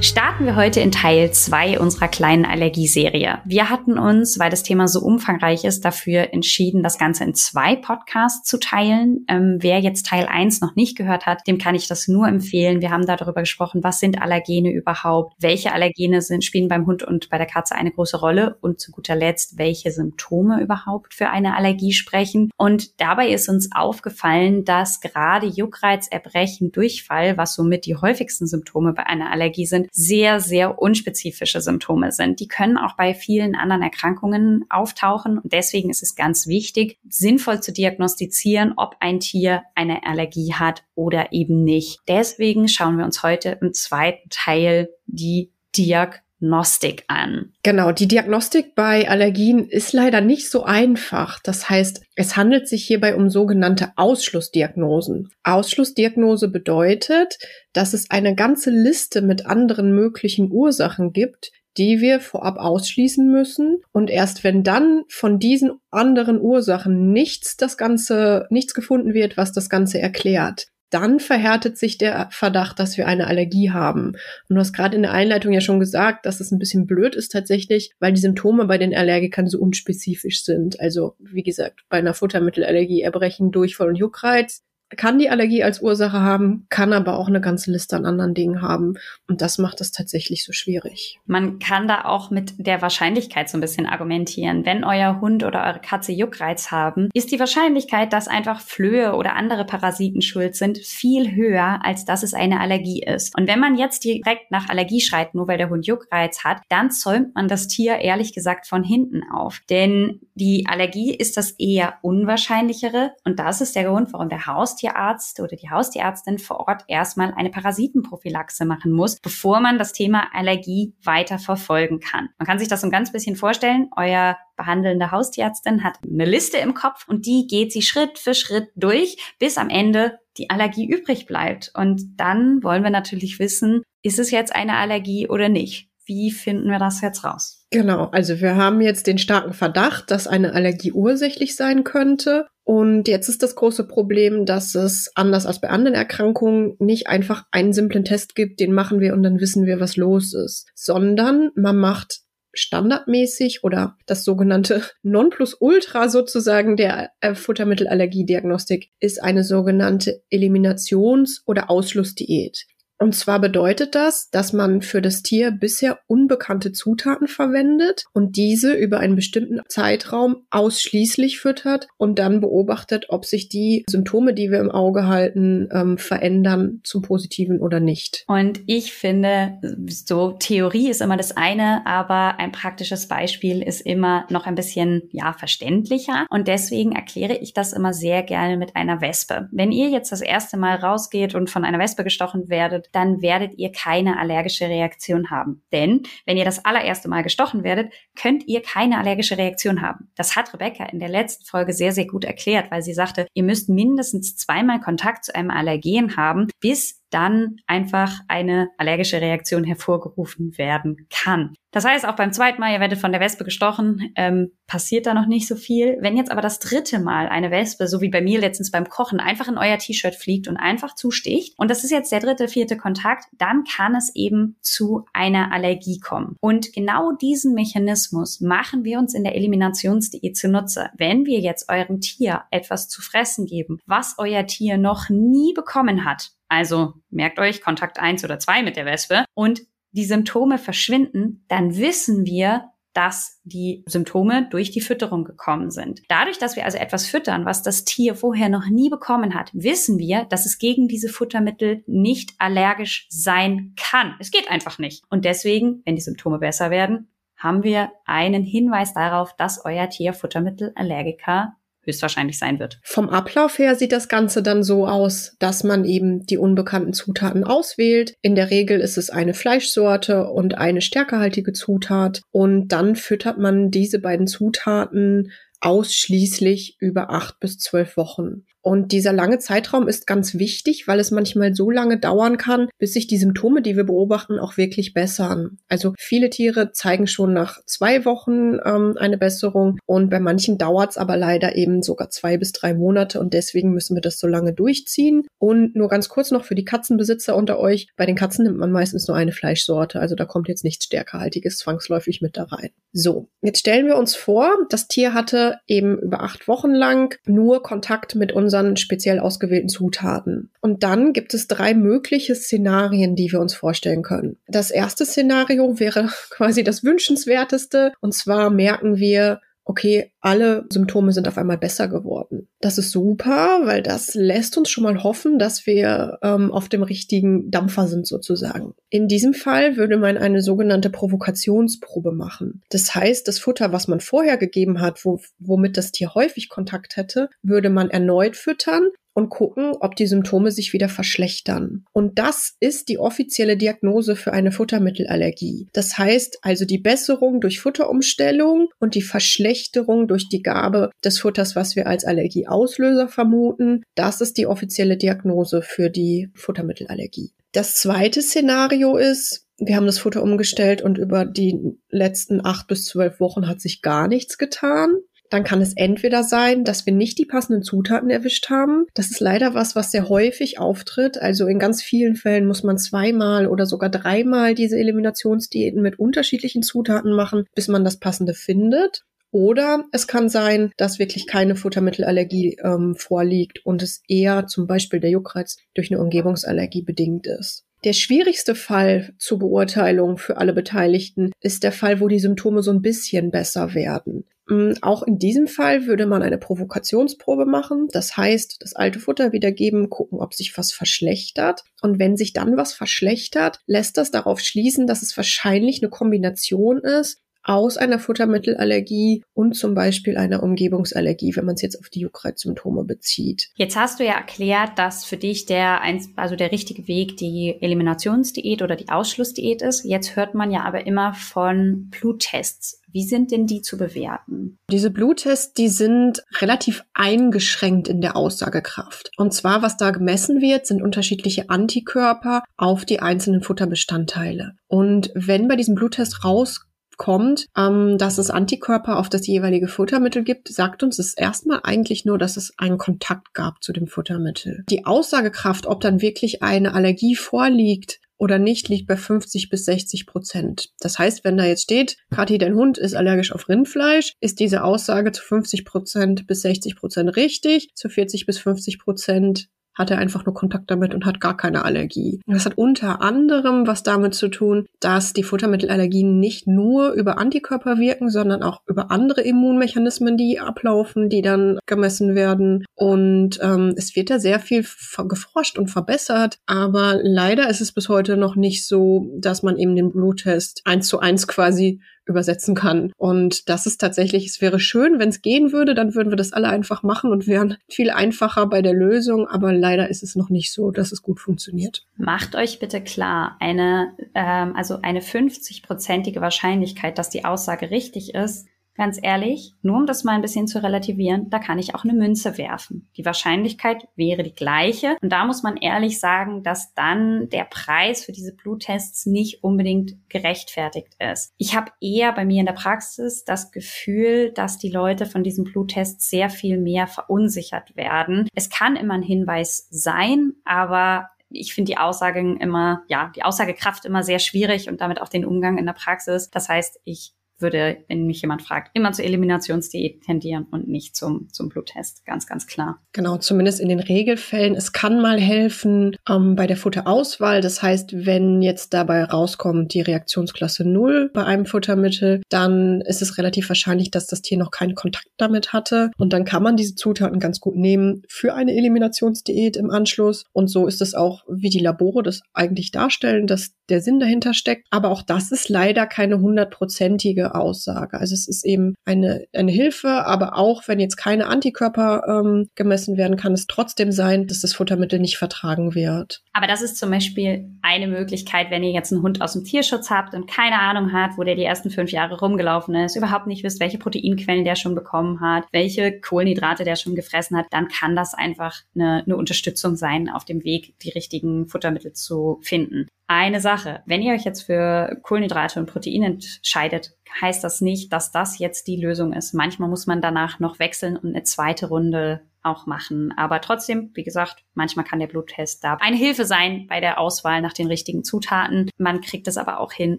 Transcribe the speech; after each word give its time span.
Starten 0.00 0.44
wir 0.44 0.56
heute 0.56 0.80
in 0.80 0.92
Teil 0.92 1.30
2 1.30 1.80
unserer 1.80 2.08
kleinen 2.08 2.44
Allergieserie. 2.44 3.38
Wir 3.44 3.70
hatten 3.70 3.98
uns, 3.98 4.38
weil 4.38 4.50
das 4.50 4.62
Thema 4.62 4.88
so 4.88 5.00
umfangreich 5.00 5.64
ist, 5.64 5.84
dafür 5.84 6.34
entschieden, 6.34 6.82
das 6.82 6.98
Ganze 6.98 7.24
in 7.24 7.34
zwei 7.34 7.76
Podcasts 7.76 8.46
zu 8.48 8.58
teilen. 8.58 9.24
Ähm, 9.28 9.58
wer 9.60 9.80
jetzt 9.80 10.06
Teil 10.06 10.26
1 10.26 10.60
noch 10.60 10.76
nicht 10.76 10.96
gehört 10.96 11.24
hat, 11.24 11.46
dem 11.46 11.58
kann 11.58 11.74
ich 11.74 11.88
das 11.88 12.08
nur 12.08 12.28
empfehlen. 12.28 12.82
Wir 12.82 12.90
haben 12.90 13.06
darüber 13.06 13.40
gesprochen, 13.40 13.82
was 13.82 13.98
sind 13.98 14.20
Allergene 14.20 14.70
überhaupt, 14.70 15.34
welche 15.40 15.72
Allergene 15.72 16.20
sind, 16.20 16.44
spielen 16.44 16.68
beim 16.68 16.86
Hund 16.86 17.02
und 17.02 17.30
bei 17.30 17.38
der 17.38 17.46
Katze 17.46 17.74
eine 17.74 17.90
große 17.90 18.20
Rolle 18.20 18.58
und 18.60 18.80
zu 18.80 18.92
guter 18.92 19.16
Letzt, 19.16 19.58
welche 19.58 19.90
Symptome 19.90 20.60
überhaupt 20.60 21.14
für 21.14 21.30
eine 21.30 21.56
Allergie 21.56 21.92
sprechen. 21.92 22.50
Und 22.56 23.00
dabei 23.00 23.30
ist 23.30 23.48
uns 23.48 23.70
aufgefallen, 23.74 24.64
dass 24.64 25.00
gerade 25.00 25.46
Juckreiz, 25.46 26.06
Erbrechen, 26.08 26.70
Durchfall, 26.70 27.38
was 27.38 27.54
somit 27.54 27.86
die 27.86 27.96
häufigsten 27.96 28.46
Symptome 28.46 28.92
bei 28.92 29.06
einer 29.06 29.30
Allergie 29.30 29.66
sind, 29.66 29.85
sehr, 29.92 30.40
sehr 30.40 30.80
unspezifische 30.80 31.60
Symptome 31.60 32.12
sind. 32.12 32.40
Die 32.40 32.48
können 32.48 32.76
auch 32.78 32.96
bei 32.96 33.14
vielen 33.14 33.54
anderen 33.54 33.82
Erkrankungen 33.82 34.64
auftauchen. 34.68 35.38
Und 35.38 35.52
deswegen 35.52 35.90
ist 35.90 36.02
es 36.02 36.14
ganz 36.14 36.46
wichtig, 36.46 36.98
sinnvoll 37.08 37.60
zu 37.60 37.72
diagnostizieren, 37.72 38.74
ob 38.76 38.96
ein 39.00 39.20
Tier 39.20 39.62
eine 39.74 40.06
Allergie 40.06 40.54
hat 40.54 40.84
oder 40.94 41.32
eben 41.32 41.64
nicht. 41.64 42.00
Deswegen 42.08 42.68
schauen 42.68 42.98
wir 42.98 43.04
uns 43.04 43.22
heute 43.22 43.58
im 43.60 43.72
zweiten 43.72 44.28
Teil 44.30 44.88
die 45.06 45.52
Diagnostik 45.76 46.25
Diagnostik 46.40 47.04
an. 47.08 47.52
Genau, 47.62 47.92
die 47.92 48.08
Diagnostik 48.08 48.74
bei 48.74 49.08
Allergien 49.08 49.68
ist 49.68 49.92
leider 49.92 50.20
nicht 50.20 50.50
so 50.50 50.64
einfach. 50.64 51.40
Das 51.42 51.70
heißt, 51.70 52.02
es 52.14 52.36
handelt 52.36 52.68
sich 52.68 52.84
hierbei 52.84 53.16
um 53.16 53.30
sogenannte 53.30 53.92
Ausschlussdiagnosen. 53.96 55.30
Ausschlussdiagnose 55.44 56.48
bedeutet, 56.48 57.38
dass 57.72 57.94
es 57.94 58.10
eine 58.10 58.34
ganze 58.34 58.70
Liste 58.70 59.22
mit 59.22 59.46
anderen 59.46 59.94
möglichen 59.94 60.50
Ursachen 60.52 61.12
gibt, 61.12 61.52
die 61.78 62.00
wir 62.00 62.20
vorab 62.20 62.56
ausschließen 62.58 63.30
müssen. 63.30 63.78
Und 63.92 64.10
erst 64.10 64.44
wenn 64.44 64.62
dann 64.62 65.04
von 65.08 65.38
diesen 65.38 65.72
anderen 65.90 66.40
Ursachen 66.40 67.12
nichts 67.12 67.56
das 67.56 67.76
Ganze, 67.76 68.46
nichts 68.50 68.74
gefunden 68.74 69.14
wird, 69.14 69.36
was 69.36 69.52
das 69.52 69.68
Ganze 69.68 70.00
erklärt, 70.00 70.68
dann 70.90 71.20
verhärtet 71.20 71.78
sich 71.78 71.98
der 71.98 72.28
Verdacht, 72.30 72.78
dass 72.78 72.96
wir 72.96 73.06
eine 73.06 73.26
Allergie 73.26 73.70
haben. 73.70 74.12
Und 74.48 74.54
du 74.54 74.58
hast 74.58 74.72
gerade 74.72 74.96
in 74.96 75.02
der 75.02 75.12
Einleitung 75.12 75.52
ja 75.52 75.60
schon 75.60 75.80
gesagt, 75.80 76.26
dass 76.26 76.40
es 76.40 76.52
ein 76.52 76.58
bisschen 76.58 76.86
blöd 76.86 77.14
ist 77.14 77.32
tatsächlich, 77.32 77.92
weil 77.98 78.12
die 78.12 78.20
Symptome 78.20 78.66
bei 78.66 78.78
den 78.78 78.94
Allergikern 78.94 79.48
so 79.48 79.58
unspezifisch 79.58 80.44
sind. 80.44 80.80
Also 80.80 81.16
wie 81.18 81.42
gesagt, 81.42 81.80
bei 81.88 81.98
einer 81.98 82.14
Futtermittelallergie 82.14 83.02
Erbrechen, 83.02 83.50
Durchfall 83.50 83.88
und 83.88 83.96
Juckreiz 83.96 84.62
kann 84.96 85.18
die 85.18 85.30
Allergie 85.30 85.64
als 85.64 85.82
Ursache 85.82 86.20
haben, 86.20 86.66
kann 86.68 86.92
aber 86.92 87.18
auch 87.18 87.26
eine 87.28 87.40
ganze 87.40 87.72
Liste 87.72 87.96
an 87.96 88.06
anderen 88.06 88.34
Dingen 88.34 88.62
haben. 88.62 88.94
Und 89.26 89.40
das 89.40 89.58
macht 89.58 89.80
es 89.80 89.90
tatsächlich 89.90 90.44
so 90.44 90.52
schwierig. 90.52 91.18
Man 91.26 91.58
kann 91.58 91.88
da 91.88 92.04
auch 92.04 92.30
mit 92.30 92.54
der 92.58 92.82
Wahrscheinlichkeit 92.82 93.48
so 93.48 93.58
ein 93.58 93.60
bisschen 93.60 93.86
argumentieren. 93.86 94.64
Wenn 94.64 94.84
euer 94.84 95.20
Hund 95.20 95.42
oder 95.42 95.64
eure 95.66 95.80
Katze 95.80 96.12
Juckreiz 96.12 96.70
haben, 96.70 97.08
ist 97.14 97.32
die 97.32 97.40
Wahrscheinlichkeit, 97.40 98.12
dass 98.12 98.28
einfach 98.28 98.60
Flöhe 98.60 99.14
oder 99.14 99.34
andere 99.34 99.64
Parasiten 99.64 100.22
schuld 100.22 100.54
sind, 100.54 100.78
viel 100.78 101.34
höher, 101.34 101.80
als 101.82 102.04
dass 102.04 102.22
es 102.22 102.34
eine 102.34 102.60
Allergie 102.60 103.02
ist. 103.02 103.36
Und 103.36 103.48
wenn 103.48 103.58
man 103.58 103.76
jetzt 103.76 104.04
direkt 104.04 104.50
nach 104.50 104.68
Allergie 104.68 105.00
schreit, 105.00 105.34
nur 105.34 105.48
weil 105.48 105.58
der 105.58 105.70
Hund 105.70 105.86
Juckreiz 105.86 106.44
hat, 106.44 106.62
dann 106.68 106.92
zäumt 106.92 107.34
man 107.34 107.48
das 107.48 107.66
Tier 107.66 107.96
ehrlich 107.96 108.32
gesagt 108.32 108.68
von 108.68 108.84
hinten 108.84 109.22
auf. 109.32 109.60
Denn 109.68 110.20
die 110.34 110.66
Allergie 110.68 111.12
ist 111.12 111.36
das 111.36 111.52
eher 111.52 111.94
unwahrscheinlichere. 112.02 113.12
Und 113.24 113.40
das 113.40 113.60
ist 113.60 113.74
der 113.74 113.84
Grund, 113.84 114.12
warum 114.12 114.28
der 114.28 114.46
Haus 114.46 114.75
Haustierarzt 114.76 115.40
oder 115.40 115.56
die 115.56 115.70
Haustierärztin 115.70 116.38
vor 116.38 116.60
Ort 116.68 116.84
erstmal 116.88 117.32
eine 117.34 117.50
Parasitenprophylaxe 117.50 118.64
machen 118.64 118.92
muss, 118.92 119.18
bevor 119.20 119.60
man 119.60 119.78
das 119.78 119.92
Thema 119.92 120.28
Allergie 120.34 120.94
weiter 121.02 121.38
verfolgen 121.38 122.00
kann. 122.00 122.28
Man 122.38 122.46
kann 122.46 122.58
sich 122.58 122.68
das 122.68 122.82
so 122.82 122.86
ein 122.86 122.90
ganz 122.90 123.12
bisschen 123.12 123.36
vorstellen. 123.36 123.88
Euer 123.96 124.36
behandelnde 124.56 125.10
Haustierärztin 125.10 125.82
hat 125.82 125.98
eine 126.02 126.24
Liste 126.24 126.58
im 126.58 126.74
Kopf 126.74 127.06
und 127.08 127.26
die 127.26 127.46
geht 127.46 127.72
sie 127.72 127.82
Schritt 127.82 128.18
für 128.18 128.34
Schritt 128.34 128.68
durch, 128.74 129.16
bis 129.38 129.58
am 129.58 129.70
Ende 129.70 130.18
die 130.36 130.50
Allergie 130.50 130.86
übrig 130.86 131.26
bleibt. 131.26 131.72
Und 131.74 132.02
dann 132.16 132.62
wollen 132.62 132.82
wir 132.82 132.90
natürlich 132.90 133.38
wissen, 133.38 133.82
ist 134.02 134.18
es 134.18 134.30
jetzt 134.30 134.54
eine 134.54 134.76
Allergie 134.76 135.28
oder 135.28 135.48
nicht? 135.48 135.88
Wie 136.04 136.30
finden 136.30 136.70
wir 136.70 136.78
das 136.78 137.00
jetzt 137.00 137.24
raus? 137.24 137.66
Genau, 137.70 138.04
also 138.12 138.40
wir 138.40 138.54
haben 138.54 138.80
jetzt 138.80 139.08
den 139.08 139.18
starken 139.18 139.54
Verdacht, 139.54 140.10
dass 140.12 140.28
eine 140.28 140.52
Allergie 140.52 140.92
ursächlich 140.92 141.56
sein 141.56 141.82
könnte. 141.82 142.46
Und 142.66 143.06
jetzt 143.06 143.28
ist 143.28 143.44
das 143.44 143.54
große 143.54 143.86
Problem, 143.86 144.44
dass 144.44 144.74
es 144.74 145.12
anders 145.14 145.46
als 145.46 145.60
bei 145.60 145.68
anderen 145.68 145.94
Erkrankungen 145.94 146.74
nicht 146.80 147.06
einfach 147.06 147.44
einen 147.52 147.72
simplen 147.72 148.04
Test 148.04 148.34
gibt, 148.34 148.58
den 148.58 148.72
machen 148.72 148.98
wir 148.98 149.14
und 149.14 149.22
dann 149.22 149.38
wissen 149.38 149.66
wir, 149.66 149.78
was 149.78 149.96
los 149.96 150.34
ist, 150.34 150.66
sondern 150.74 151.52
man 151.54 151.76
macht 151.76 152.22
standardmäßig 152.54 153.62
oder 153.62 153.96
das 154.06 154.24
sogenannte 154.24 154.82
Nonplusultra 155.04 156.08
sozusagen 156.08 156.76
der 156.76 157.12
Futtermittelallergiediagnostik 157.34 158.90
ist 158.98 159.22
eine 159.22 159.44
sogenannte 159.44 160.24
Eliminations- 160.32 161.42
oder 161.46 161.70
Ausschlussdiät. 161.70 162.66
Und 162.98 163.14
zwar 163.14 163.40
bedeutet 163.40 163.94
das, 163.94 164.30
dass 164.30 164.52
man 164.52 164.82
für 164.82 165.02
das 165.02 165.22
Tier 165.22 165.50
bisher 165.50 165.98
unbekannte 166.06 166.72
Zutaten 166.72 167.28
verwendet 167.28 168.04
und 168.12 168.36
diese 168.36 168.74
über 168.74 169.00
einen 169.00 169.16
bestimmten 169.16 169.60
Zeitraum 169.68 170.46
ausschließlich 170.50 171.38
füttert 171.38 171.88
und 171.98 172.18
dann 172.18 172.40
beobachtet, 172.40 173.06
ob 173.08 173.24
sich 173.24 173.48
die 173.48 173.84
Symptome, 173.88 174.32
die 174.34 174.50
wir 174.50 174.60
im 174.60 174.70
Auge 174.70 175.06
halten, 175.06 175.68
ähm, 175.72 175.98
verändern 175.98 176.80
zum 176.84 177.02
Positiven 177.02 177.60
oder 177.60 177.80
nicht. 177.80 178.24
Und 178.28 178.60
ich 178.66 178.92
finde, 178.92 179.58
so 179.88 180.32
Theorie 180.32 180.88
ist 180.88 181.02
immer 181.02 181.16
das 181.16 181.36
eine, 181.36 181.86
aber 181.86 182.38
ein 182.38 182.52
praktisches 182.52 183.08
Beispiel 183.08 183.62
ist 183.62 183.80
immer 183.80 184.26
noch 184.30 184.46
ein 184.46 184.54
bisschen, 184.54 185.02
ja, 185.12 185.32
verständlicher. 185.32 186.26
Und 186.30 186.48
deswegen 186.48 186.92
erkläre 186.92 187.36
ich 187.36 187.52
das 187.52 187.72
immer 187.72 187.92
sehr 187.92 188.22
gerne 188.22 188.56
mit 188.56 188.74
einer 188.74 189.00
Wespe. 189.00 189.48
Wenn 189.52 189.72
ihr 189.72 189.90
jetzt 189.90 190.12
das 190.12 190.22
erste 190.22 190.56
Mal 190.56 190.76
rausgeht 190.76 191.34
und 191.34 191.50
von 191.50 191.64
einer 191.64 191.78
Wespe 191.78 192.04
gestochen 192.04 192.48
werdet, 192.48 192.85
dann 192.92 193.22
werdet 193.22 193.58
ihr 193.58 193.72
keine 193.72 194.18
allergische 194.18 194.68
Reaktion 194.68 195.30
haben. 195.30 195.62
Denn 195.72 196.02
wenn 196.24 196.36
ihr 196.36 196.44
das 196.44 196.64
allererste 196.64 197.08
Mal 197.08 197.22
gestochen 197.22 197.64
werdet, 197.64 197.92
könnt 198.14 198.46
ihr 198.46 198.62
keine 198.62 198.98
allergische 198.98 199.38
Reaktion 199.38 199.82
haben. 199.82 200.10
Das 200.16 200.36
hat 200.36 200.52
Rebecca 200.52 200.84
in 200.84 200.98
der 200.98 201.08
letzten 201.08 201.44
Folge 201.44 201.72
sehr, 201.72 201.92
sehr 201.92 202.06
gut 202.06 202.24
erklärt, 202.24 202.70
weil 202.70 202.82
sie 202.82 202.94
sagte, 202.94 203.26
ihr 203.34 203.42
müsst 203.42 203.68
mindestens 203.68 204.36
zweimal 204.36 204.80
Kontakt 204.80 205.24
zu 205.24 205.34
einem 205.34 205.50
Allergen 205.50 206.16
haben, 206.16 206.48
bis 206.60 207.02
dann 207.10 207.56
einfach 207.66 208.20
eine 208.28 208.68
allergische 208.78 209.20
Reaktion 209.20 209.64
hervorgerufen 209.64 210.56
werden 210.58 211.06
kann. 211.10 211.54
Das 211.76 211.84
heißt, 211.84 212.08
auch 212.08 212.16
beim 212.16 212.32
zweiten 212.32 212.58
Mal, 212.58 212.72
ihr 212.72 212.80
werdet 212.80 212.98
von 212.98 213.12
der 213.12 213.20
Wespe 213.20 213.44
gestochen, 213.44 214.10
ähm, 214.16 214.52
passiert 214.66 215.04
da 215.04 215.12
noch 215.12 215.26
nicht 215.26 215.46
so 215.46 215.56
viel. 215.56 215.98
Wenn 216.00 216.16
jetzt 216.16 216.30
aber 216.30 216.40
das 216.40 216.58
dritte 216.58 216.98
Mal 216.98 217.28
eine 217.28 217.50
Wespe, 217.50 217.86
so 217.86 218.00
wie 218.00 218.08
bei 218.08 218.22
mir 218.22 218.40
letztens 218.40 218.70
beim 218.70 218.88
Kochen, 218.88 219.20
einfach 219.20 219.46
in 219.46 219.58
euer 219.58 219.76
T-Shirt 219.76 220.14
fliegt 220.14 220.48
und 220.48 220.56
einfach 220.56 220.94
zusticht, 220.94 221.52
und 221.58 221.70
das 221.70 221.84
ist 221.84 221.90
jetzt 221.90 222.12
der 222.12 222.20
dritte, 222.20 222.48
vierte 222.48 222.78
Kontakt, 222.78 223.26
dann 223.36 223.64
kann 223.64 223.94
es 223.94 224.10
eben 224.14 224.56
zu 224.62 225.04
einer 225.12 225.52
Allergie 225.52 226.00
kommen. 226.00 226.36
Und 226.40 226.72
genau 226.72 227.12
diesen 227.12 227.52
Mechanismus 227.52 228.40
machen 228.40 228.84
wir 228.84 228.98
uns 228.98 229.12
in 229.12 229.22
der 229.22 229.34
Eliminationsdiät 229.34 230.34
zunutze. 230.34 230.88
Wenn 230.96 231.26
wir 231.26 231.40
jetzt 231.40 231.68
eurem 231.68 232.00
Tier 232.00 232.44
etwas 232.50 232.88
zu 232.88 233.02
fressen 233.02 233.44
geben, 233.44 233.80
was 233.84 234.14
euer 234.16 234.46
Tier 234.46 234.78
noch 234.78 235.10
nie 235.10 235.52
bekommen 235.52 236.06
hat, 236.06 236.30
also 236.48 236.94
merkt 237.10 237.38
euch 237.38 237.60
Kontakt 237.60 237.98
eins 237.98 238.24
oder 238.24 238.38
zwei 238.38 238.62
mit 238.62 238.76
der 238.76 238.86
Wespe 238.86 239.24
und 239.34 239.62
die 239.92 240.04
Symptome 240.04 240.58
verschwinden, 240.58 241.44
dann 241.48 241.76
wissen 241.76 242.26
wir, 242.26 242.70
dass 242.96 243.40
die 243.44 243.84
Symptome 243.86 244.48
durch 244.50 244.70
die 244.70 244.80
Fütterung 244.80 245.24
gekommen 245.24 245.70
sind. 245.70 246.02
Dadurch, 246.08 246.38
dass 246.38 246.56
wir 246.56 246.64
also 246.64 246.78
etwas 246.78 247.06
füttern, 247.06 247.44
was 247.44 247.62
das 247.62 247.84
Tier 247.84 248.14
vorher 248.14 248.48
noch 248.48 248.68
nie 248.70 248.88
bekommen 248.88 249.34
hat, 249.34 249.50
wissen 249.52 249.98
wir, 249.98 250.24
dass 250.24 250.46
es 250.46 250.58
gegen 250.58 250.88
diese 250.88 251.10
Futtermittel 251.10 251.84
nicht 251.86 252.32
allergisch 252.38 253.06
sein 253.10 253.74
kann. 253.78 254.14
Es 254.18 254.30
geht 254.30 254.50
einfach 254.50 254.78
nicht. 254.78 255.04
Und 255.10 255.26
deswegen, 255.26 255.82
wenn 255.84 255.94
die 255.94 256.00
Symptome 256.00 256.38
besser 256.38 256.70
werden, 256.70 257.08
haben 257.36 257.62
wir 257.64 257.92
einen 258.06 258.44
Hinweis 258.44 258.94
darauf, 258.94 259.36
dass 259.36 259.62
euer 259.62 259.90
Tier 259.90 260.14
Futtermittelallergiker 260.14 261.54
höchstwahrscheinlich 261.86 262.38
sein 262.38 262.58
wird. 262.58 262.78
Vom 262.82 263.08
Ablauf 263.08 263.58
her 263.58 263.74
sieht 263.76 263.92
das 263.92 264.08
Ganze 264.08 264.42
dann 264.42 264.62
so 264.62 264.86
aus, 264.86 265.36
dass 265.38 265.64
man 265.64 265.84
eben 265.84 266.26
die 266.26 266.38
unbekannten 266.38 266.92
Zutaten 266.92 267.44
auswählt. 267.44 268.14
In 268.22 268.34
der 268.34 268.50
Regel 268.50 268.80
ist 268.80 268.98
es 268.98 269.10
eine 269.10 269.34
Fleischsorte 269.34 270.28
und 270.28 270.58
eine 270.58 270.80
stärkehaltige 270.80 271.52
Zutat 271.52 272.22
und 272.30 272.68
dann 272.68 272.96
füttert 272.96 273.38
man 273.38 273.70
diese 273.70 274.00
beiden 274.00 274.26
Zutaten 274.26 275.30
ausschließlich 275.60 276.76
über 276.80 277.10
acht 277.10 277.40
bis 277.40 277.58
zwölf 277.58 277.96
Wochen. 277.96 278.44
Und 278.66 278.90
dieser 278.90 279.12
lange 279.12 279.38
Zeitraum 279.38 279.86
ist 279.86 280.08
ganz 280.08 280.38
wichtig, 280.38 280.88
weil 280.88 280.98
es 280.98 281.12
manchmal 281.12 281.54
so 281.54 281.70
lange 281.70 282.00
dauern 282.00 282.36
kann, 282.36 282.68
bis 282.80 282.94
sich 282.94 283.06
die 283.06 283.16
Symptome, 283.16 283.62
die 283.62 283.76
wir 283.76 283.84
beobachten, 283.84 284.40
auch 284.40 284.56
wirklich 284.56 284.92
bessern. 284.92 285.58
Also 285.68 285.94
viele 285.96 286.30
Tiere 286.30 286.72
zeigen 286.72 287.06
schon 287.06 287.32
nach 287.32 287.60
zwei 287.66 288.04
Wochen 288.04 288.58
ähm, 288.64 288.96
eine 288.98 289.18
Besserung 289.18 289.78
und 289.86 290.10
bei 290.10 290.18
manchen 290.18 290.58
dauert 290.58 290.90
es 290.90 290.98
aber 290.98 291.16
leider 291.16 291.54
eben 291.54 291.80
sogar 291.80 292.10
zwei 292.10 292.38
bis 292.38 292.50
drei 292.50 292.74
Monate 292.74 293.20
und 293.20 293.34
deswegen 293.34 293.72
müssen 293.72 293.94
wir 293.94 294.00
das 294.00 294.18
so 294.18 294.26
lange 294.26 294.52
durchziehen. 294.52 295.28
Und 295.38 295.76
nur 295.76 295.88
ganz 295.88 296.08
kurz 296.08 296.32
noch 296.32 296.42
für 296.44 296.56
die 296.56 296.64
Katzenbesitzer 296.64 297.36
unter 297.36 297.60
euch. 297.60 297.86
Bei 297.96 298.04
den 298.04 298.16
Katzen 298.16 298.46
nimmt 298.46 298.58
man 298.58 298.72
meistens 298.72 299.06
nur 299.06 299.16
eine 299.16 299.30
Fleischsorte, 299.30 300.00
also 300.00 300.16
da 300.16 300.24
kommt 300.24 300.48
jetzt 300.48 300.64
nichts 300.64 300.86
stärkerhaltiges 300.86 301.58
zwangsläufig 301.58 302.20
mit 302.20 302.36
da 302.36 302.42
rein. 302.42 302.70
So, 302.92 303.28
jetzt 303.42 303.60
stellen 303.60 303.86
wir 303.86 303.96
uns 303.96 304.16
vor, 304.16 304.50
das 304.70 304.88
Tier 304.88 305.14
hatte 305.14 305.58
eben 305.68 306.00
über 306.00 306.24
acht 306.24 306.48
Wochen 306.48 306.72
lang 306.72 307.16
nur 307.26 307.62
Kontakt 307.62 308.16
mit 308.16 308.32
unserem 308.32 308.55
unseren 308.56 308.76
speziell 308.76 309.18
ausgewählten 309.18 309.68
Zutaten. 309.68 310.50
Und 310.60 310.82
dann 310.82 311.12
gibt 311.12 311.34
es 311.34 311.46
drei 311.46 311.74
mögliche 311.74 312.34
Szenarien, 312.34 313.16
die 313.16 313.30
wir 313.30 313.40
uns 313.40 313.54
vorstellen 313.54 314.02
können. 314.02 314.38
Das 314.48 314.70
erste 314.70 315.04
Szenario 315.04 315.78
wäre 315.78 316.08
quasi 316.30 316.64
das 316.64 316.84
wünschenswerteste. 316.84 317.92
Und 318.00 318.14
zwar 318.14 318.50
merken 318.50 318.96
wir, 318.96 319.40
okay, 319.66 320.12
alle 320.20 320.64
Symptome 320.70 321.12
sind 321.12 321.26
auf 321.26 321.36
einmal 321.36 321.58
besser 321.58 321.88
geworden. 321.88 322.48
Das 322.60 322.78
ist 322.78 322.92
super, 322.92 323.62
weil 323.64 323.82
das 323.82 324.14
lässt 324.14 324.56
uns 324.56 324.70
schon 324.70 324.84
mal 324.84 325.02
hoffen, 325.02 325.40
dass 325.40 325.66
wir 325.66 326.18
ähm, 326.22 326.52
auf 326.52 326.68
dem 326.68 326.84
richtigen 326.84 327.50
Dampfer 327.50 327.88
sind 327.88 328.06
sozusagen. 328.06 328.74
In 328.90 329.08
diesem 329.08 329.34
Fall 329.34 329.76
würde 329.76 329.98
man 329.98 330.16
eine 330.18 330.40
sogenannte 330.40 330.88
Provokationsprobe 330.88 332.12
machen. 332.12 332.62
Das 332.70 332.94
heißt, 332.94 333.26
das 333.26 333.40
Futter, 333.40 333.72
was 333.72 333.88
man 333.88 333.98
vorher 333.98 334.36
gegeben 334.36 334.80
hat, 334.80 335.04
wo, 335.04 335.20
womit 335.40 335.76
das 335.76 335.90
Tier 335.90 336.14
häufig 336.14 336.48
Kontakt 336.48 336.96
hätte, 336.96 337.28
würde 337.42 337.68
man 337.68 337.90
erneut 337.90 338.36
füttern 338.36 338.90
und 339.16 339.30
gucken, 339.30 339.72
ob 339.80 339.96
die 339.96 340.06
Symptome 340.06 340.50
sich 340.50 340.74
wieder 340.74 340.90
verschlechtern. 340.90 341.86
Und 341.92 342.18
das 342.18 342.54
ist 342.60 342.90
die 342.90 342.98
offizielle 342.98 343.56
Diagnose 343.56 344.14
für 344.14 344.34
eine 344.34 344.52
Futtermittelallergie. 344.52 345.68
Das 345.72 345.96
heißt 345.96 346.40
also 346.42 346.66
die 346.66 346.78
Besserung 346.78 347.40
durch 347.40 347.58
Futterumstellung 347.60 348.68
und 348.78 348.94
die 348.94 349.02
Verschlechterung 349.02 350.06
durch 350.06 350.28
die 350.28 350.42
Gabe 350.42 350.90
des 351.02 351.18
Futters, 351.18 351.56
was 351.56 351.76
wir 351.76 351.86
als 351.86 352.04
Allergieauslöser 352.04 353.08
vermuten. 353.08 353.82
Das 353.94 354.20
ist 354.20 354.36
die 354.36 354.46
offizielle 354.46 354.98
Diagnose 354.98 355.62
für 355.62 355.88
die 355.88 356.28
Futtermittelallergie. 356.34 357.32
Das 357.52 357.74
zweite 357.74 358.20
Szenario 358.20 358.98
ist, 358.98 359.46
wir 359.56 359.76
haben 359.76 359.86
das 359.86 359.98
Futter 359.98 360.22
umgestellt 360.22 360.82
und 360.82 360.98
über 360.98 361.24
die 361.24 361.58
letzten 361.88 362.44
acht 362.44 362.66
bis 362.66 362.84
zwölf 362.84 363.18
Wochen 363.18 363.48
hat 363.48 363.62
sich 363.62 363.80
gar 363.80 364.08
nichts 364.08 364.36
getan 364.36 364.96
dann 365.30 365.44
kann 365.44 365.60
es 365.60 365.74
entweder 365.76 366.22
sein, 366.22 366.64
dass 366.64 366.86
wir 366.86 366.92
nicht 366.92 367.18
die 367.18 367.26
passenden 367.26 367.62
Zutaten 367.62 368.10
erwischt 368.10 368.50
haben. 368.50 368.86
Das 368.94 369.10
ist 369.10 369.20
leider 369.20 369.54
was, 369.54 369.76
was 369.76 369.90
sehr 369.90 370.08
häufig 370.08 370.58
auftritt. 370.58 371.20
Also 371.20 371.46
in 371.46 371.58
ganz 371.58 371.82
vielen 371.82 372.16
Fällen 372.16 372.46
muss 372.46 372.62
man 372.62 372.78
zweimal 372.78 373.46
oder 373.46 373.66
sogar 373.66 373.90
dreimal 373.90 374.54
diese 374.54 374.78
Eliminationsdiäten 374.78 375.82
mit 375.82 375.98
unterschiedlichen 375.98 376.62
Zutaten 376.62 377.12
machen, 377.12 377.44
bis 377.54 377.68
man 377.68 377.84
das 377.84 377.98
passende 377.98 378.34
findet. 378.34 379.02
Oder 379.32 379.84
es 379.92 380.06
kann 380.06 380.30
sein, 380.30 380.72
dass 380.78 380.98
wirklich 380.98 381.26
keine 381.26 381.56
Futtermittelallergie 381.56 382.58
ähm, 382.62 382.94
vorliegt 382.94 383.66
und 383.66 383.82
es 383.82 384.00
eher 384.08 384.46
zum 384.46 384.66
Beispiel 384.66 385.00
der 385.00 385.10
Juckreiz 385.10 385.58
durch 385.74 385.90
eine 385.90 386.00
Umgebungsallergie 386.00 386.82
bedingt 386.82 387.26
ist. 387.26 387.65
Der 387.84 387.92
schwierigste 387.92 388.54
Fall 388.54 389.14
zur 389.18 389.38
Beurteilung 389.38 390.18
für 390.18 390.38
alle 390.38 390.52
Beteiligten 390.52 391.32
ist 391.40 391.62
der 391.62 391.72
Fall, 391.72 392.00
wo 392.00 392.08
die 392.08 392.18
Symptome 392.18 392.62
so 392.62 392.70
ein 392.70 392.82
bisschen 392.82 393.30
besser 393.30 393.74
werden. 393.74 394.24
Mm, 394.48 394.72
auch 394.80 395.02
in 395.02 395.18
diesem 395.18 395.46
Fall 395.46 395.86
würde 395.86 396.06
man 396.06 396.22
eine 396.22 396.38
Provokationsprobe 396.38 397.46
machen. 397.46 397.88
Das 397.92 398.16
heißt, 398.16 398.56
das 398.60 398.74
alte 398.74 398.98
Futter 398.98 399.32
wiedergeben, 399.32 399.90
gucken, 399.90 400.20
ob 400.20 400.34
sich 400.34 400.56
was 400.56 400.72
verschlechtert. 400.72 401.64
Und 401.82 401.98
wenn 401.98 402.16
sich 402.16 402.32
dann 402.32 402.56
was 402.56 402.72
verschlechtert, 402.72 403.60
lässt 403.66 403.96
das 403.96 404.10
darauf 404.10 404.40
schließen, 404.40 404.86
dass 404.86 405.02
es 405.02 405.16
wahrscheinlich 405.16 405.82
eine 405.82 405.90
Kombination 405.90 406.78
ist 406.78 407.20
aus 407.46 407.76
einer 407.76 407.98
Futtermittelallergie 407.98 409.22
und 409.32 409.54
zum 409.54 409.74
Beispiel 409.74 410.16
einer 410.16 410.42
Umgebungsallergie, 410.42 411.36
wenn 411.36 411.44
man 411.44 411.54
es 411.54 411.62
jetzt 411.62 411.78
auf 411.78 411.88
die 411.88 412.00
Juckreizsymptome 412.00 412.84
bezieht. 412.84 413.48
Jetzt 413.54 413.76
hast 413.76 414.00
du 414.00 414.04
ja 414.04 414.14
erklärt, 414.14 414.78
dass 414.78 415.04
für 415.04 415.16
dich 415.16 415.46
der, 415.46 415.80
also 416.16 416.36
der 416.36 416.52
richtige 416.52 416.88
Weg 416.88 417.16
die 417.16 417.56
Eliminationsdiät 417.60 418.62
oder 418.62 418.76
die 418.76 418.88
Ausschlussdiät 418.88 419.62
ist. 419.62 419.84
Jetzt 419.84 420.16
hört 420.16 420.34
man 420.34 420.50
ja 420.50 420.64
aber 420.64 420.86
immer 420.86 421.14
von 421.14 421.88
Bluttests. 421.90 422.82
Wie 422.92 423.04
sind 423.04 423.30
denn 423.30 423.46
die 423.46 423.60
zu 423.60 423.76
bewerten? 423.76 424.58
Diese 424.70 424.90
Bluttests, 424.90 425.52
die 425.52 425.68
sind 425.68 426.24
relativ 426.40 426.82
eingeschränkt 426.94 427.88
in 427.88 428.00
der 428.00 428.16
Aussagekraft. 428.16 429.10
Und 429.18 429.34
zwar, 429.34 429.60
was 429.60 429.76
da 429.76 429.90
gemessen 429.90 430.40
wird, 430.40 430.66
sind 430.66 430.82
unterschiedliche 430.82 431.50
Antikörper 431.50 432.42
auf 432.56 432.86
die 432.86 433.00
einzelnen 433.00 433.42
Futterbestandteile. 433.42 434.52
Und 434.66 435.10
wenn 435.14 435.46
bei 435.46 435.56
diesem 435.56 435.74
Bluttest 435.74 436.24
raus 436.24 436.65
kommt, 436.96 437.46
ähm, 437.56 437.98
dass 437.98 438.18
es 438.18 438.30
Antikörper 438.30 438.98
auf 438.98 439.08
das 439.08 439.26
jeweilige 439.26 439.68
Futtermittel 439.68 440.24
gibt, 440.24 440.48
sagt 440.48 440.82
uns 440.82 440.98
es 440.98 441.14
erstmal 441.14 441.60
eigentlich 441.62 442.04
nur, 442.04 442.18
dass 442.18 442.36
es 442.36 442.52
einen 442.58 442.78
Kontakt 442.78 443.34
gab 443.34 443.62
zu 443.62 443.72
dem 443.72 443.86
Futtermittel. 443.86 444.64
Die 444.70 444.86
Aussagekraft, 444.86 445.66
ob 445.66 445.80
dann 445.80 446.00
wirklich 446.00 446.42
eine 446.42 446.74
Allergie 446.74 447.14
vorliegt, 447.14 448.00
oder 448.18 448.38
nicht, 448.38 448.68
liegt 448.68 448.86
bei 448.86 448.96
50 448.96 449.50
bis 449.50 449.64
60 449.66 450.06
Prozent. 450.06 450.70
Das 450.80 450.98
heißt, 450.98 451.24
wenn 451.24 451.36
da 451.36 451.44
jetzt 451.44 451.64
steht, 451.64 451.98
Kathi, 452.10 452.38
dein 452.38 452.54
Hund 452.54 452.78
ist 452.78 452.94
allergisch 452.94 453.32
auf 453.32 453.48
Rindfleisch, 453.48 454.12
ist 454.20 454.40
diese 454.40 454.64
Aussage 454.64 455.12
zu 455.12 455.22
50 455.22 455.64
Prozent 455.64 456.26
bis 456.26 456.42
60 456.42 456.76
Prozent 456.76 457.14
richtig, 457.16 457.74
zu 457.74 457.88
40 457.88 458.26
bis 458.26 458.38
50 458.38 458.78
Prozent 458.78 459.48
hat 459.76 459.90
er 459.90 459.98
einfach 459.98 460.24
nur 460.24 460.34
Kontakt 460.34 460.70
damit 460.70 460.94
und 460.94 461.04
hat 461.04 461.20
gar 461.20 461.36
keine 461.36 461.64
Allergie. 461.64 462.20
Das 462.26 462.46
hat 462.46 462.58
unter 462.58 463.02
anderem 463.02 463.66
was 463.66 463.82
damit 463.82 464.14
zu 464.14 464.28
tun, 464.28 464.66
dass 464.80 465.12
die 465.12 465.22
Futtermittelallergien 465.22 466.18
nicht 466.18 466.46
nur 466.46 466.92
über 466.92 467.18
Antikörper 467.18 467.78
wirken, 467.78 468.10
sondern 468.10 468.42
auch 468.42 468.62
über 468.66 468.90
andere 468.90 469.20
Immunmechanismen, 469.20 470.16
die 470.16 470.40
ablaufen, 470.40 471.08
die 471.08 471.22
dann 471.22 471.58
gemessen 471.66 472.14
werden. 472.14 472.64
Und 472.74 473.38
ähm, 473.42 473.74
es 473.76 473.94
wird 473.94 474.10
da 474.10 474.18
sehr 474.18 474.40
viel 474.40 474.64
geforscht 475.08 475.58
und 475.58 475.68
verbessert, 475.68 476.38
aber 476.46 476.98
leider 477.02 477.48
ist 477.48 477.60
es 477.60 477.72
bis 477.72 477.88
heute 477.88 478.16
noch 478.16 478.34
nicht 478.34 478.66
so, 478.66 479.10
dass 479.18 479.42
man 479.42 479.58
eben 479.58 479.76
den 479.76 479.92
Bluttest 479.92 480.62
eins 480.64 480.88
zu 480.88 481.00
eins 481.00 481.28
quasi 481.28 481.80
übersetzen 482.06 482.54
kann. 482.54 482.92
Und 482.96 483.48
das 483.48 483.66
ist 483.66 483.80
tatsächlich, 483.80 484.26
es 484.26 484.40
wäre 484.40 484.60
schön, 484.60 484.98
wenn 484.98 485.08
es 485.08 485.22
gehen 485.22 485.52
würde, 485.52 485.74
dann 485.74 485.94
würden 485.94 486.10
wir 486.10 486.16
das 486.16 486.32
alle 486.32 486.48
einfach 486.48 486.82
machen 486.82 487.10
und 487.10 487.26
wären 487.26 487.56
viel 487.68 487.90
einfacher 487.90 488.46
bei 488.46 488.62
der 488.62 488.74
Lösung. 488.74 489.26
Aber 489.26 489.52
leider 489.52 489.88
ist 489.90 490.02
es 490.02 490.16
noch 490.16 490.30
nicht 490.30 490.52
so, 490.52 490.70
dass 490.70 490.92
es 490.92 491.02
gut 491.02 491.20
funktioniert. 491.20 491.84
Macht 491.96 492.36
euch 492.36 492.58
bitte 492.58 492.80
klar, 492.80 493.36
eine, 493.40 493.92
ähm, 494.14 494.54
also 494.56 494.78
eine 494.82 495.00
50-prozentige 495.00 496.20
Wahrscheinlichkeit, 496.20 496.98
dass 496.98 497.10
die 497.10 497.24
Aussage 497.24 497.70
richtig 497.70 498.14
ist, 498.14 498.46
Ganz 498.76 498.98
ehrlich, 499.02 499.54
nur 499.62 499.76
um 499.76 499.86
das 499.86 500.04
mal 500.04 500.12
ein 500.12 500.22
bisschen 500.22 500.46
zu 500.46 500.62
relativieren, 500.62 501.30
da 501.30 501.38
kann 501.38 501.58
ich 501.58 501.74
auch 501.74 501.84
eine 501.84 501.94
Münze 501.94 502.36
werfen. 502.38 502.88
Die 502.96 503.04
Wahrscheinlichkeit 503.04 503.88
wäre 503.96 504.22
die 504.22 504.34
gleiche. 504.34 504.96
Und 505.00 505.10
da 505.10 505.24
muss 505.24 505.42
man 505.42 505.56
ehrlich 505.56 505.98
sagen, 505.98 506.42
dass 506.42 506.74
dann 506.74 507.28
der 507.30 507.44
Preis 507.44 508.04
für 508.04 508.12
diese 508.12 508.34
Bluttests 508.34 509.06
nicht 509.06 509.42
unbedingt 509.42 509.96
gerechtfertigt 510.08 510.94
ist. 510.98 511.32
Ich 511.38 511.56
habe 511.56 511.72
eher 511.80 512.12
bei 512.12 512.24
mir 512.24 512.40
in 512.40 512.46
der 512.46 512.52
Praxis 512.52 513.24
das 513.24 513.50
Gefühl, 513.50 514.32
dass 514.32 514.58
die 514.58 514.70
Leute 514.70 515.06
von 515.06 515.22
diesen 515.22 515.44
Bluttests 515.44 516.10
sehr 516.10 516.28
viel 516.28 516.58
mehr 516.58 516.86
verunsichert 516.86 517.76
werden. 517.76 518.28
Es 518.34 518.50
kann 518.50 518.76
immer 518.76 518.94
ein 518.94 519.02
Hinweis 519.02 519.68
sein, 519.70 520.34
aber 520.44 521.10
ich 521.30 521.54
finde 521.54 521.72
die 521.72 521.78
Aussagen 521.78 522.36
immer, 522.38 522.82
ja, 522.88 523.10
die 523.14 523.22
Aussagekraft 523.22 523.84
immer 523.84 524.02
sehr 524.02 524.18
schwierig 524.18 524.68
und 524.68 524.80
damit 524.80 525.00
auch 525.00 525.08
den 525.08 525.24
Umgang 525.24 525.58
in 525.58 525.66
der 525.66 525.72
Praxis. 525.72 526.30
Das 526.30 526.48
heißt, 526.48 526.80
ich 526.84 527.14
würde, 527.38 527.78
wenn 527.88 528.06
mich 528.06 528.22
jemand 528.22 528.42
fragt, 528.42 528.70
immer 528.74 528.92
zur 528.92 529.04
Eliminationsdiät 529.04 530.02
tendieren 530.02 530.46
und 530.50 530.68
nicht 530.68 530.96
zum, 530.96 531.28
zum 531.32 531.48
Bluttest. 531.48 532.04
Ganz, 532.06 532.26
ganz 532.26 532.46
klar. 532.46 532.80
Genau, 532.92 533.18
zumindest 533.18 533.60
in 533.60 533.68
den 533.68 533.80
Regelfällen. 533.80 534.54
Es 534.54 534.72
kann 534.72 535.00
mal 535.00 535.20
helfen 535.20 535.96
ähm, 536.08 536.36
bei 536.36 536.46
der 536.46 536.56
Futterauswahl. 536.56 537.40
Das 537.40 537.62
heißt, 537.62 538.06
wenn 538.06 538.42
jetzt 538.42 538.74
dabei 538.74 539.04
rauskommt 539.04 539.74
die 539.74 539.80
Reaktionsklasse 539.80 540.68
0 540.68 541.10
bei 541.12 541.24
einem 541.24 541.46
Futtermittel, 541.46 542.22
dann 542.28 542.80
ist 542.82 543.02
es 543.02 543.18
relativ 543.18 543.48
wahrscheinlich, 543.48 543.90
dass 543.90 544.06
das 544.06 544.22
Tier 544.22 544.38
noch 544.38 544.50
keinen 544.50 544.74
Kontakt 544.74 545.08
damit 545.16 545.52
hatte. 545.52 545.90
Und 545.98 546.12
dann 546.12 546.24
kann 546.24 546.42
man 546.42 546.56
diese 546.56 546.74
Zutaten 546.74 547.18
ganz 547.18 547.40
gut 547.40 547.56
nehmen 547.56 548.02
für 548.08 548.34
eine 548.34 548.56
Eliminationsdiät 548.56 549.56
im 549.56 549.70
Anschluss. 549.70 550.24
Und 550.32 550.48
so 550.48 550.66
ist 550.66 550.80
es 550.80 550.94
auch, 550.94 551.24
wie 551.28 551.50
die 551.50 551.58
Labore 551.58 552.02
das 552.02 552.22
eigentlich 552.32 552.70
darstellen, 552.70 553.26
dass 553.26 553.52
der 553.68 553.80
Sinn 553.80 554.00
dahinter 554.00 554.34
steckt. 554.34 554.66
Aber 554.70 554.90
auch 554.90 555.02
das 555.02 555.32
ist 555.32 555.48
leider 555.48 555.86
keine 555.86 556.20
hundertprozentige 556.20 557.25
Aussage. 557.34 557.98
Also 557.98 558.14
es 558.14 558.28
ist 558.28 558.44
eben 558.44 558.74
eine, 558.84 559.24
eine 559.34 559.52
Hilfe, 559.52 560.06
aber 560.06 560.36
auch 560.36 560.68
wenn 560.68 560.80
jetzt 560.80 560.96
keine 560.96 561.26
Antikörper 561.26 562.02
ähm, 562.08 562.48
gemessen 562.54 562.96
werden, 562.96 563.16
kann 563.16 563.32
es 563.32 563.46
trotzdem 563.46 563.92
sein, 563.92 564.26
dass 564.26 564.40
das 564.40 564.54
Futtermittel 564.54 564.98
nicht 564.98 565.18
vertragen 565.18 565.74
wird. 565.74 566.22
Aber 566.32 566.46
das 566.46 566.62
ist 566.62 566.76
zum 566.76 566.90
Beispiel 566.90 567.50
eine 567.62 567.88
Möglichkeit, 567.88 568.50
wenn 568.50 568.62
ihr 568.62 568.72
jetzt 568.72 568.92
einen 568.92 569.02
Hund 569.02 569.22
aus 569.22 569.32
dem 569.32 569.44
Tierschutz 569.44 569.90
habt 569.90 570.14
und 570.14 570.26
keine 570.30 570.60
Ahnung 570.60 570.92
hat, 570.92 571.12
wo 571.16 571.24
der 571.24 571.34
die 571.34 571.44
ersten 571.44 571.70
fünf 571.70 571.90
Jahre 571.90 572.18
rumgelaufen 572.18 572.74
ist, 572.74 572.96
überhaupt 572.96 573.26
nicht 573.26 573.44
wisst, 573.44 573.60
welche 573.60 573.78
Proteinquellen 573.78 574.44
der 574.44 574.56
schon 574.56 574.74
bekommen 574.74 575.20
hat, 575.20 575.44
welche 575.52 576.00
Kohlenhydrate 576.00 576.64
der 576.64 576.76
schon 576.76 576.94
gefressen 576.94 577.36
hat, 577.36 577.46
dann 577.50 577.68
kann 577.68 577.96
das 577.96 578.14
einfach 578.14 578.54
eine, 578.74 579.02
eine 579.04 579.16
Unterstützung 579.16 579.76
sein 579.76 580.08
auf 580.08 580.24
dem 580.24 580.44
Weg, 580.44 580.78
die 580.80 580.90
richtigen 580.90 581.48
Futtermittel 581.48 581.92
zu 581.92 582.38
finden. 582.42 582.86
Eine 583.08 583.40
Sache, 583.40 583.82
wenn 583.86 584.02
ihr 584.02 584.14
euch 584.14 584.24
jetzt 584.24 584.42
für 584.42 584.98
Kohlenhydrate 585.02 585.60
und 585.60 585.66
Proteine 585.66 586.06
entscheidet, 586.06 586.96
heißt 587.20 587.42
das 587.42 587.60
nicht, 587.60 587.92
dass 587.92 588.12
das 588.12 588.38
jetzt 588.38 588.66
die 588.66 588.76
Lösung 588.76 589.12
ist. 589.12 589.34
Manchmal 589.34 589.68
muss 589.68 589.86
man 589.86 590.00
danach 590.00 590.40
noch 590.40 590.58
wechseln 590.58 590.96
und 590.96 591.10
eine 591.10 591.22
zweite 591.22 591.68
Runde 591.68 592.20
auch 592.46 592.66
machen. 592.66 593.12
Aber 593.16 593.40
trotzdem, 593.40 593.90
wie 593.94 594.04
gesagt, 594.04 594.44
manchmal 594.54 594.84
kann 594.84 595.00
der 595.00 595.08
Bluttest 595.08 595.64
da 595.64 595.74
eine 595.80 595.96
Hilfe 595.96 596.24
sein 596.24 596.66
bei 596.68 596.80
der 596.80 597.00
Auswahl 597.00 597.42
nach 597.42 597.52
den 597.52 597.66
richtigen 597.66 598.04
Zutaten. 598.04 598.70
Man 598.78 599.00
kriegt 599.00 599.26
es 599.28 599.36
aber 599.36 599.60
auch 599.60 599.72
hin, 599.72 599.98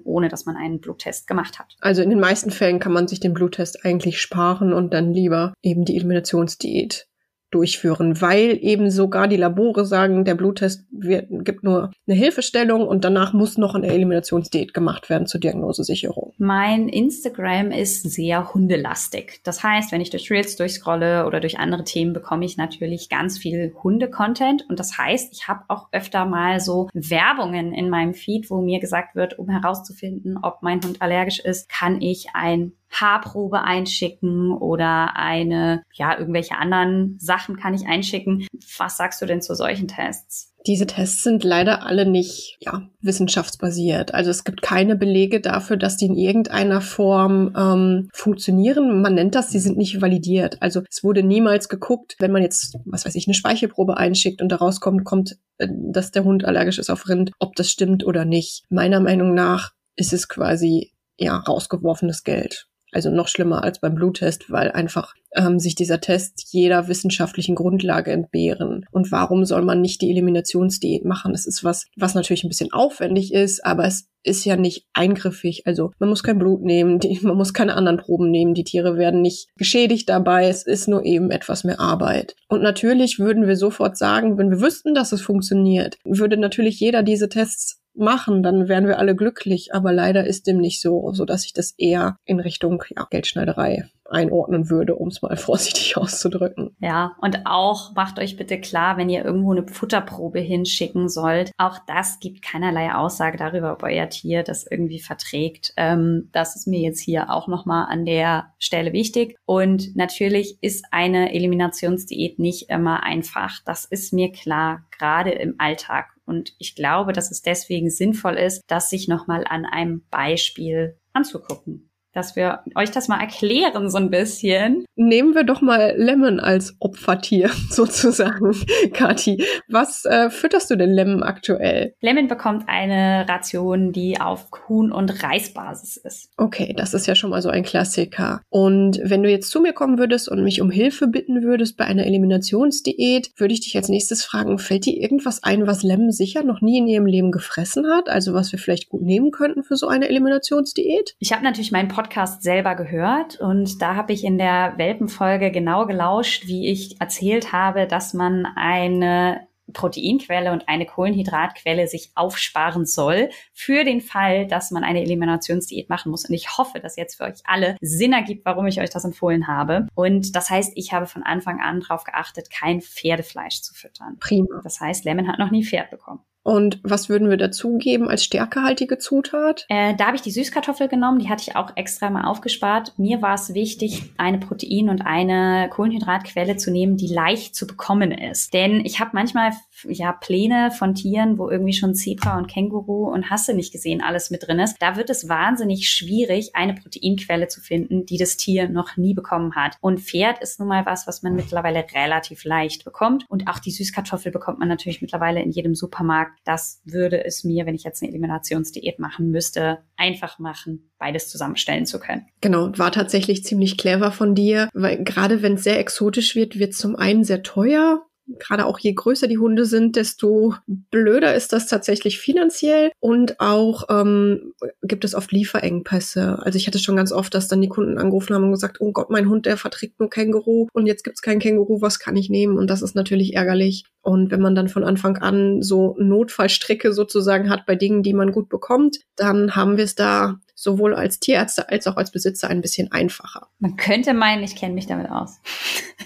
ohne 0.06 0.30
dass 0.30 0.46
man 0.46 0.56
einen 0.56 0.80
Bluttest 0.80 1.28
gemacht 1.28 1.60
hat. 1.60 1.76
Also 1.82 2.02
in 2.02 2.10
den 2.10 2.20
meisten 2.20 2.50
Fällen 2.50 2.80
kann 2.80 2.94
man 2.94 3.08
sich 3.08 3.20
den 3.20 3.34
Bluttest 3.34 3.86
eigentlich 3.86 4.22
sparen 4.22 4.74
und 4.74 4.94
dann 4.94 5.14
lieber 5.14 5.54
eben 5.62 5.84
die 5.86 5.98
Eliminationsdiät 5.98 7.08
durchführen, 7.52 8.20
weil 8.22 8.60
eben 8.62 8.92
sogar 8.92 9.28
die 9.28 9.38
Labore 9.38 9.86
sagen, 9.86 10.26
der 10.26 10.36
Bluttest 10.36 10.86
wird, 10.92 11.28
gibt 11.30 11.64
nur 11.64 11.92
eine 12.06 12.18
Hilfestellung 12.18 12.86
und 12.86 13.06
danach 13.06 13.34
muss 13.34 13.58
noch 13.58 13.74
eine 13.74 13.88
Eliminationsdiät 13.88 14.74
gemacht 14.74 15.10
werden 15.10 15.28
zur 15.28 15.40
Diagnosesicherung. 15.40 16.34
Mein 16.38 16.90
Instagram 16.90 17.72
ist 17.72 18.10
sehr 18.12 18.54
hundelastig. 18.54 19.40
Das 19.44 19.64
heißt, 19.64 19.92
wenn 19.92 20.02
ich 20.02 20.10
durch 20.10 20.30
Reels 20.30 20.58
durchscrolle 20.58 21.26
oder 21.26 21.40
durch 21.40 21.58
andere 21.58 21.86
Themen, 21.86 22.14
bekomme 22.14 22.46
ich 22.46 22.58
natürlich 22.58 23.08
ganz 23.08 23.38
viel 23.38 23.74
Hunde-Content 23.82 24.66
und 24.68 24.80
das 24.80 24.98
heißt, 24.98 25.32
ich 25.32 25.48
habe 25.48 25.64
auch 25.70 25.88
öfter 25.92 26.26
mal 26.26 26.60
so 26.60 26.90
Werbungen 26.94 27.74
in 27.74 27.90
meinem 27.90 28.14
Feed, 28.14 28.50
wo 28.50 28.62
mir 28.62 28.80
gesagt 28.80 29.16
wird, 29.16 29.40
um 29.40 29.50
herauszufinden, 29.50 30.38
ob 30.42 30.62
mein 30.64 30.82
Hund 30.84 31.02
allergisch 31.02 31.40
ist, 31.40 31.70
kann 31.70 32.02
ich 32.02 32.28
ein 32.34 32.74
Haarprobe 32.90 33.64
einschicken 33.64 34.52
oder 34.54 35.16
eine, 35.16 35.84
ja, 35.94 36.18
irgendwelche 36.18 36.58
anderen 36.58 37.18
Sachen 37.20 37.58
kann 37.58 37.74
ich 37.74 37.88
einschicken. 37.88 38.48
Was 38.78 38.98
sagst 38.98 39.22
du 39.22 39.26
denn 39.26 39.42
zu 39.42 39.56
solchen 39.56 39.88
Tests? 39.88 40.54
Diese 40.66 40.86
Tests 40.86 41.24
sind 41.24 41.46
leider 41.46 41.86
alle 41.86 42.06
nicht 42.06 42.58
ja, 42.60 42.90
wissenschaftsbasiert. 43.00 44.14
Also 44.14 44.32
es 44.32 44.44
gibt 44.44 44.62
keine 44.62 44.98
Belege 44.98 45.40
dafür, 45.40 45.78
dass 45.78 45.96
die 45.96 46.08
in 46.08 46.18
irgendeiner 46.18 46.82
Form 46.82 47.54
ähm, 47.56 48.10
funktionieren. 48.14 49.02
Man 49.02 49.16
nennt 49.16 49.36
das, 49.36 49.50
sie 49.50 49.60
sind 49.60 49.78
nicht 49.78 50.02
validiert. 50.02 50.62
Also 50.62 50.82
es 50.90 51.06
wurde 51.06 51.24
niemals 51.24 51.70
geguckt, 51.70 52.16
wenn 52.20 52.34
man 52.34 52.42
jetzt, 52.42 52.78
was 52.84 53.06
weiß 53.06 53.16
ich, 53.16 53.28
eine 53.28 53.34
Speichelprobe 53.34 53.96
einschickt 53.96 54.42
und 54.42 54.50
daraus 54.50 54.82
kommt, 54.82 55.06
kommt, 55.06 55.38
äh, 55.58 55.70
dass 55.72 56.12
der 56.12 56.26
Hund 56.26 56.44
allergisch 56.44 56.80
ist 56.80 56.90
auf 56.90 57.08
Rind, 57.08 57.32
ob 57.40 57.56
das 57.56 57.70
stimmt 57.70 58.06
oder 58.06 58.26
nicht. 58.26 58.66
Meiner 58.70 59.00
Meinung 59.00 59.34
nach 59.34 59.72
ist 59.96 60.12
es 60.12 60.28
quasi 60.28 60.92
ja 61.18 61.38
rausgeworfenes 61.38 62.24
Geld. 62.24 62.68
Also 62.92 63.10
noch 63.10 63.28
schlimmer 63.28 63.64
als 63.64 63.80
beim 63.80 63.96
Bluttest, 63.96 64.50
weil 64.50 64.72
einfach 64.72 65.14
ähm, 65.36 65.60
sich 65.60 65.76
dieser 65.76 66.00
Test 66.00 66.48
jeder 66.52 66.88
wissenschaftlichen 66.88 67.56
Grundlage 67.56 68.12
entbehren. 68.12 68.86
Und 68.92 69.12
warum 69.12 69.46
soll 69.46 69.62
man 69.62 69.82
nicht 69.82 70.02
die 70.02 70.10
Eliminationsdiät 70.10 71.06
machen? 71.06 71.34
Das 71.34 71.46
ist 71.46 71.64
was, 71.64 71.88
was 71.98 72.16
natürlich 72.16 72.44
ein 72.44 72.50
bisschen 72.50 72.72
aufwendig 72.72 73.34
ist, 73.34 73.66
aber 73.66 73.86
es 73.86 74.10
ist 74.24 74.46
ja 74.46 74.56
nicht 74.56 74.86
eingriffig. 74.94 75.64
Also 75.66 75.92
man 76.00 76.10
muss 76.10 76.24
kein 76.24 76.40
Blut 76.40 76.64
nehmen, 76.64 77.00
die, 77.00 77.20
man 77.24 77.38
muss 77.38 77.54
keine 77.54 77.76
anderen 77.76 77.98
Proben 77.98 78.30
nehmen. 78.30 78.54
Die 78.54 78.64
Tiere 78.64 78.98
werden 78.98 79.22
nicht 79.22 79.50
geschädigt 79.58 80.10
dabei. 80.10 80.48
Es 80.48 80.66
ist 80.66 80.88
nur 80.88 81.06
eben 81.06 81.32
etwas 81.32 81.64
mehr 81.64 81.80
Arbeit. 81.80 82.36
Und 82.50 82.62
natürlich 82.62 83.20
würden 83.20 83.48
wir 83.48 83.56
sofort 83.56 83.98
sagen, 83.98 84.38
wenn 84.38 84.50
wir 84.50 84.62
wüssten, 84.62 84.94
dass 84.94 85.12
es 85.12 85.22
funktioniert, 85.22 85.98
würde 86.04 86.38
natürlich 86.38 86.80
jeder 86.80 87.04
diese 87.04 87.30
Tests 87.30 87.82
machen, 87.98 88.44
dann 88.44 88.68
wären 88.68 88.88
wir 88.88 89.00
alle 89.00 89.16
glücklich. 89.16 89.74
Aber 89.74 89.92
leider 89.92 90.26
ist 90.26 90.48
dem 90.48 90.58
nicht 90.58 90.82
so, 90.82 91.12
so 91.14 91.26
dass 91.26 91.46
ich 91.46 91.54
das 91.54 91.74
eher 91.78 92.18
in 92.26 92.40
Richtung 92.40 92.84
ja, 92.96 93.08
Geldschneiderei 93.10 93.90
einordnen 94.10 94.70
würde, 94.70 94.96
um 94.96 95.10
es 95.10 95.22
mal 95.22 95.36
vorsichtig 95.38 95.98
auszudrücken. 95.98 96.76
Ja, 96.80 97.16
und 97.22 97.46
auch 97.46 97.94
macht 97.96 98.20
euch 98.20 98.38
bitte 98.38 98.60
klar, 98.60 98.98
wenn 98.98 99.10
ihr 99.10 99.24
irgendwo 99.24 99.52
eine 99.52 99.68
Futterprobe 99.68 100.40
hinschicken 100.40 101.10
sollt, 101.10 101.52
auch 101.58 101.80
das 101.88 102.20
gibt 102.20 102.42
keinerlei 102.42 102.94
Aussage 102.94 103.38
darüber, 103.38 103.74
ob 103.74 103.84
euer 103.84 104.10
Tier 104.10 104.44
das 104.44 104.66
irgendwie 104.70 105.00
verträgt. 105.00 105.74
Ähm, 105.78 106.30
das 106.32 106.56
ist 106.56 106.68
mir 106.68 106.80
jetzt 106.80 107.02
hier 107.02 107.30
auch 107.30 107.48
nochmal 107.48 107.88
an 107.90 108.06
der 108.06 108.54
Stelle 108.60 108.94
wichtig. 108.94 109.38
Und 109.46 109.96
natürlich 109.96 110.58
ist 110.62 110.86
eine 110.92 111.34
Eliminationsdiät 111.34 112.40
nicht 112.40 112.70
immer 112.70 113.04
einfach. 113.04 113.60
Das 113.66 113.86
ist 113.86 114.14
mir 114.14 114.32
klar, 114.32 114.86
gerade 114.98 115.32
im 115.32 115.56
Alltag. 115.58 116.17
Und 116.28 116.54
ich 116.60 116.76
glaube, 116.76 117.14
dass 117.14 117.32
es 117.32 117.42
deswegen 117.42 117.90
sinnvoll 117.90 118.36
ist, 118.36 118.62
das 118.68 118.90
sich 118.90 119.08
nochmal 119.08 119.46
an 119.48 119.66
einem 119.66 120.04
Beispiel 120.12 121.00
anzugucken 121.14 121.90
dass 122.18 122.36
wir 122.36 122.62
euch 122.76 122.90
das 122.90 123.08
mal 123.08 123.20
erklären 123.20 123.90
so 123.90 123.98
ein 123.98 124.10
bisschen. 124.10 124.86
Nehmen 124.96 125.36
wir 125.36 125.44
doch 125.44 125.62
mal 125.62 125.94
Lemon 125.96 126.40
als 126.40 126.76
Opfertier 126.80 127.52
sozusagen, 127.70 128.56
Kati. 128.94 129.44
Was 129.70 130.04
äh, 130.06 130.32
fütterst 130.32 130.72
du 130.72 130.76
denn 130.76 130.90
Lemon 130.90 131.22
aktuell? 131.22 131.94
Lemon 132.02 132.28
bekommt 132.28 132.64
eine 132.68 133.26
Ration, 133.30 133.92
die 133.92 134.20
auf 134.20 134.48
Huhn- 134.68 134.92
und 134.92 135.24
Reisbasis 135.24 135.98
ist. 135.98 136.32
Okay, 136.38 136.74
das 136.76 136.96
ist 136.96 137.06
ja 137.06 137.14
schon 137.14 137.30
mal 137.30 137.44
so 137.44 137.50
ein 137.50 137.64
Klassiker. 137.64 138.42
Und 138.50 139.00
wenn 139.04 139.22
du 139.22 139.30
jetzt 139.30 139.52
zu 139.52 139.62
mir 139.62 139.74
kommen 139.74 140.00
würdest 140.00 140.28
und 140.28 140.44
mich 140.44 140.60
um 140.62 140.72
Hilfe 140.72 141.08
bitten 141.08 141.44
würdest 141.44 141.78
bei 141.78 141.86
einer 141.86 142.06
Eliminationsdiät, 142.06 143.32
würde 143.38 143.54
ich 143.54 143.62
dich 143.62 143.76
als 143.76 143.90
nächstes 143.90 144.26
fragen, 144.26 144.58
fällt 144.58 144.86
dir 144.86 145.00
irgendwas 145.00 145.44
ein, 145.44 145.68
was 145.68 145.84
Lemon 145.84 146.12
sicher 146.12 146.44
noch 146.44 146.62
nie 146.62 146.80
in 146.80 146.88
ihrem 146.88 147.06
Leben 147.06 147.32
gefressen 147.32 147.86
hat? 147.88 148.10
Also 148.10 148.34
was 148.34 148.52
wir 148.52 148.58
vielleicht 148.58 148.90
gut 148.90 149.04
nehmen 149.04 149.30
könnten 149.30 149.64
für 149.64 149.76
so 149.76 149.88
eine 149.88 150.10
Eliminationsdiät? 150.10 151.16
Ich 151.20 151.32
habe 151.32 151.44
natürlich 151.44 151.72
meinen 151.72 151.90
Podcast 151.90 152.07
Podcast 152.08 152.42
selber 152.42 152.76
gehört 152.76 153.38
und 153.42 153.82
da 153.82 153.96
habe 153.96 154.14
ich 154.14 154.24
in 154.24 154.38
der 154.38 154.76
Welpenfolge 154.78 155.52
genau 155.52 155.86
gelauscht, 155.86 156.48
wie 156.48 156.70
ich 156.72 157.02
erzählt 157.02 157.52
habe, 157.52 157.86
dass 157.86 158.14
man 158.14 158.46
eine 158.56 159.46
Proteinquelle 159.74 160.54
und 160.54 160.70
eine 160.70 160.86
Kohlenhydratquelle 160.86 161.86
sich 161.90 162.12
aufsparen 162.16 162.86
soll 162.86 163.30
für 163.52 163.84
den 163.84 164.00
Fall, 164.00 164.48
dass 164.48 164.72
man 164.72 164.86
eine 164.86 165.02
Eliminationsdiät 165.02 165.90
machen 165.90 166.10
muss. 166.10 166.24
Und 166.24 166.34
ich 166.34 166.58
hoffe, 166.58 166.80
dass 166.80 166.96
jetzt 166.96 167.16
für 167.16 167.26
euch 167.26 167.42
alle 167.44 167.76
Sinn 167.82 168.14
ergibt, 168.14 168.46
warum 168.46 168.68
ich 168.68 168.80
euch 168.80 168.90
das 168.90 169.04
empfohlen 169.04 169.48
habe. 169.48 169.88
Und 169.94 170.34
das 170.34 170.50
heißt, 170.50 170.72
ich 170.76 170.94
habe 170.94 171.08
von 171.08 171.24
Anfang 171.24 171.60
an 171.60 171.82
darauf 171.82 172.06
geachtet, 172.06 172.50
kein 172.50 172.80
Pferdefleisch 172.80 173.62
zu 173.62 173.74
füttern. 173.74 174.16
Prima. 174.22 174.62
Das 174.64 174.80
heißt, 174.80 175.04
Lemon 175.04 175.28
hat 175.28 175.40
noch 175.40 175.52
nie 175.52 175.66
Pferd 175.66 175.90
bekommen. 175.90 176.22
Und 176.48 176.80
was 176.82 177.10
würden 177.10 177.30
wir 177.30 177.36
dazugeben 177.36 178.08
als 178.08 178.24
stärkehaltige 178.24 178.98
Zutat? 178.98 179.66
Äh, 179.68 179.96
da 179.98 180.06
habe 180.06 180.16
ich 180.16 180.22
die 180.22 180.32
Süßkartoffel 180.32 180.88
genommen, 180.88 181.20
die 181.20 181.28
hatte 181.28 181.44
ich 181.46 181.58
auch 181.58 181.76
extra 181.76 182.10
mal 182.10 182.24
aufgespart. 182.24 182.94
Mir 182.96 183.22
war 183.22 183.34
es 183.34 183.54
wichtig, 183.54 184.14
eine 184.16 184.38
Protein- 184.38 184.88
und 184.88 185.02
eine 185.02 185.68
Kohlenhydratquelle 185.70 186.56
zu 186.56 186.72
nehmen, 186.72 186.96
die 186.96 187.14
leicht 187.14 187.54
zu 187.54 187.68
bekommen 187.68 188.14
ist. 188.14 188.54
Denn 188.54 188.80
ich 188.86 189.02
habe 189.02 189.10
manchmal 189.12 189.52
ja 189.88 190.12
Pläne 190.12 190.72
von 190.72 190.96
Tieren, 190.96 191.38
wo 191.38 191.50
irgendwie 191.50 191.74
schon 191.74 191.96
Zebra 191.96 192.38
und 192.38 192.48
Känguru 192.48 193.12
und 193.12 193.30
Hasse 193.30 193.54
nicht 193.54 193.72
gesehen 193.72 194.02
alles 194.02 194.30
mit 194.30 194.48
drin 194.48 194.60
ist. 194.60 194.76
Da 194.80 194.96
wird 194.96 195.10
es 195.10 195.30
wahnsinnig 195.30 195.90
schwierig, 195.90 196.56
eine 196.56 196.74
Proteinquelle 196.74 197.48
zu 197.48 197.62
finden, 197.62 198.06
die 198.06 198.18
das 198.18 198.38
Tier 198.38 198.70
noch 198.70 198.98
nie 198.98 199.14
bekommen 199.14 199.56
hat. 199.56 199.78
Und 199.82 200.00
Pferd 200.00 200.40
ist 200.42 200.60
nun 200.60 200.70
mal 200.70 200.86
was, 200.86 201.08
was 201.08 201.24
man 201.24 201.36
mittlerweile 201.36 201.86
relativ 201.94 202.44
leicht 202.44 202.84
bekommt. 202.84 203.26
Und 203.30 203.48
auch 203.48 203.60
die 203.60 203.72
Süßkartoffel 203.72 204.32
bekommt 204.32 204.60
man 204.60 204.68
natürlich 204.68 205.02
mittlerweile 205.02 205.42
in 205.42 205.52
jedem 205.52 205.76
Supermarkt 205.76 206.38
das 206.48 206.82
würde 206.86 207.24
es 207.26 207.44
mir, 207.44 207.66
wenn 207.66 207.76
ich 207.76 207.84
jetzt 207.84 208.02
eine 208.02 208.10
Eliminationsdiät 208.12 209.00
machen 209.00 209.32
müsste, 209.32 209.80
einfach 209.98 210.40
machen, 210.40 210.90
beides 210.98 211.30
zusammenstellen 211.30 211.86
zu 211.86 212.00
können. 212.00 212.26
Genau, 212.42 212.72
war 212.78 212.92
tatsächlich 212.92 213.44
ziemlich 213.44 213.78
clever 213.78 214.12
von 214.12 214.34
dir, 214.34 214.70
weil 214.74 215.04
gerade 215.04 215.42
wenn 215.42 215.56
es 215.56 215.64
sehr 215.64 215.80
exotisch 215.80 216.36
wird, 216.36 216.58
wird 216.58 216.74
zum 216.74 216.96
einen 216.96 217.24
sehr 217.24 217.44
teuer 217.44 218.07
gerade 218.40 218.66
auch 218.66 218.80
je 218.80 218.94
größer 218.94 219.28
die 219.28 219.38
Hunde 219.38 219.66
sind, 219.66 219.96
desto 219.96 220.56
blöder 220.68 221.36
ist 221.36 221.54
das 221.54 221.68
tatsächlich 221.68 222.20
finanziell 222.20 222.92
und 223.00 223.40
auch 223.40 223.86
ähm, 223.90 224.54
gibt 224.84 225.06
es 225.06 225.16
oft 225.16 225.32
Lieferengpässe. 225.32 226.40
Also 226.42 226.58
ich 226.58 226.68
hatte 226.68 226.80
schon 226.80 226.96
ganz 226.96 227.12
oft, 227.12 227.34
dass 227.34 227.48
dann 227.48 227.62
die 227.62 227.70
Kunden 227.70 227.98
angerufen 227.98 228.36
haben 228.36 228.46
und 228.46 228.52
gesagt, 228.52 228.78
oh 228.80 228.92
Gott, 228.92 229.10
mein 229.10 229.30
Hund, 229.30 229.46
der 229.46 229.58
verträgt 229.58 230.00
nur 230.00 230.10
Känguru 230.10 230.68
und 230.74 230.86
jetzt 230.86 231.04
gibt's 231.04 231.22
kein 231.22 231.40
Känguru, 231.40 231.82
was 231.82 232.00
kann 232.00 232.16
ich 232.16 232.30
nehmen? 232.30 232.58
Und 232.58 232.70
das 232.70 232.82
ist 232.82 232.96
natürlich 232.96 233.36
ärgerlich. 233.36 233.86
Und 234.02 234.32
wenn 234.32 234.42
man 234.42 234.56
dann 234.56 234.70
von 234.70 234.84
Anfang 234.84 235.18
an 235.18 235.62
so 235.62 235.96
Notfallstricke 236.00 236.94
sozusagen 236.94 237.50
hat 237.50 237.66
bei 237.66 237.76
Dingen, 237.76 238.04
die 238.04 238.14
man 238.14 238.32
gut 238.32 238.50
bekommt, 238.50 239.00
dann 239.16 239.56
haben 239.56 239.78
wir 239.78 239.84
es 239.84 239.96
da 239.96 240.40
sowohl 240.60 240.96
als 240.96 241.20
Tierärzte 241.20 241.70
als 241.70 241.86
auch 241.86 241.98
als 241.98 242.12
Besitzer 242.12 242.50
ein 242.50 242.62
bisschen 242.62 242.92
einfacher. 242.92 243.48
Man 243.60 243.78
könnte 243.78 244.16
meinen, 244.16 244.44
ich 244.44 244.56
kenne 244.56 244.74
mich 244.74 244.88
damit 244.88 245.10
aus. 245.10 245.40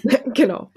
genau. 0.33 0.69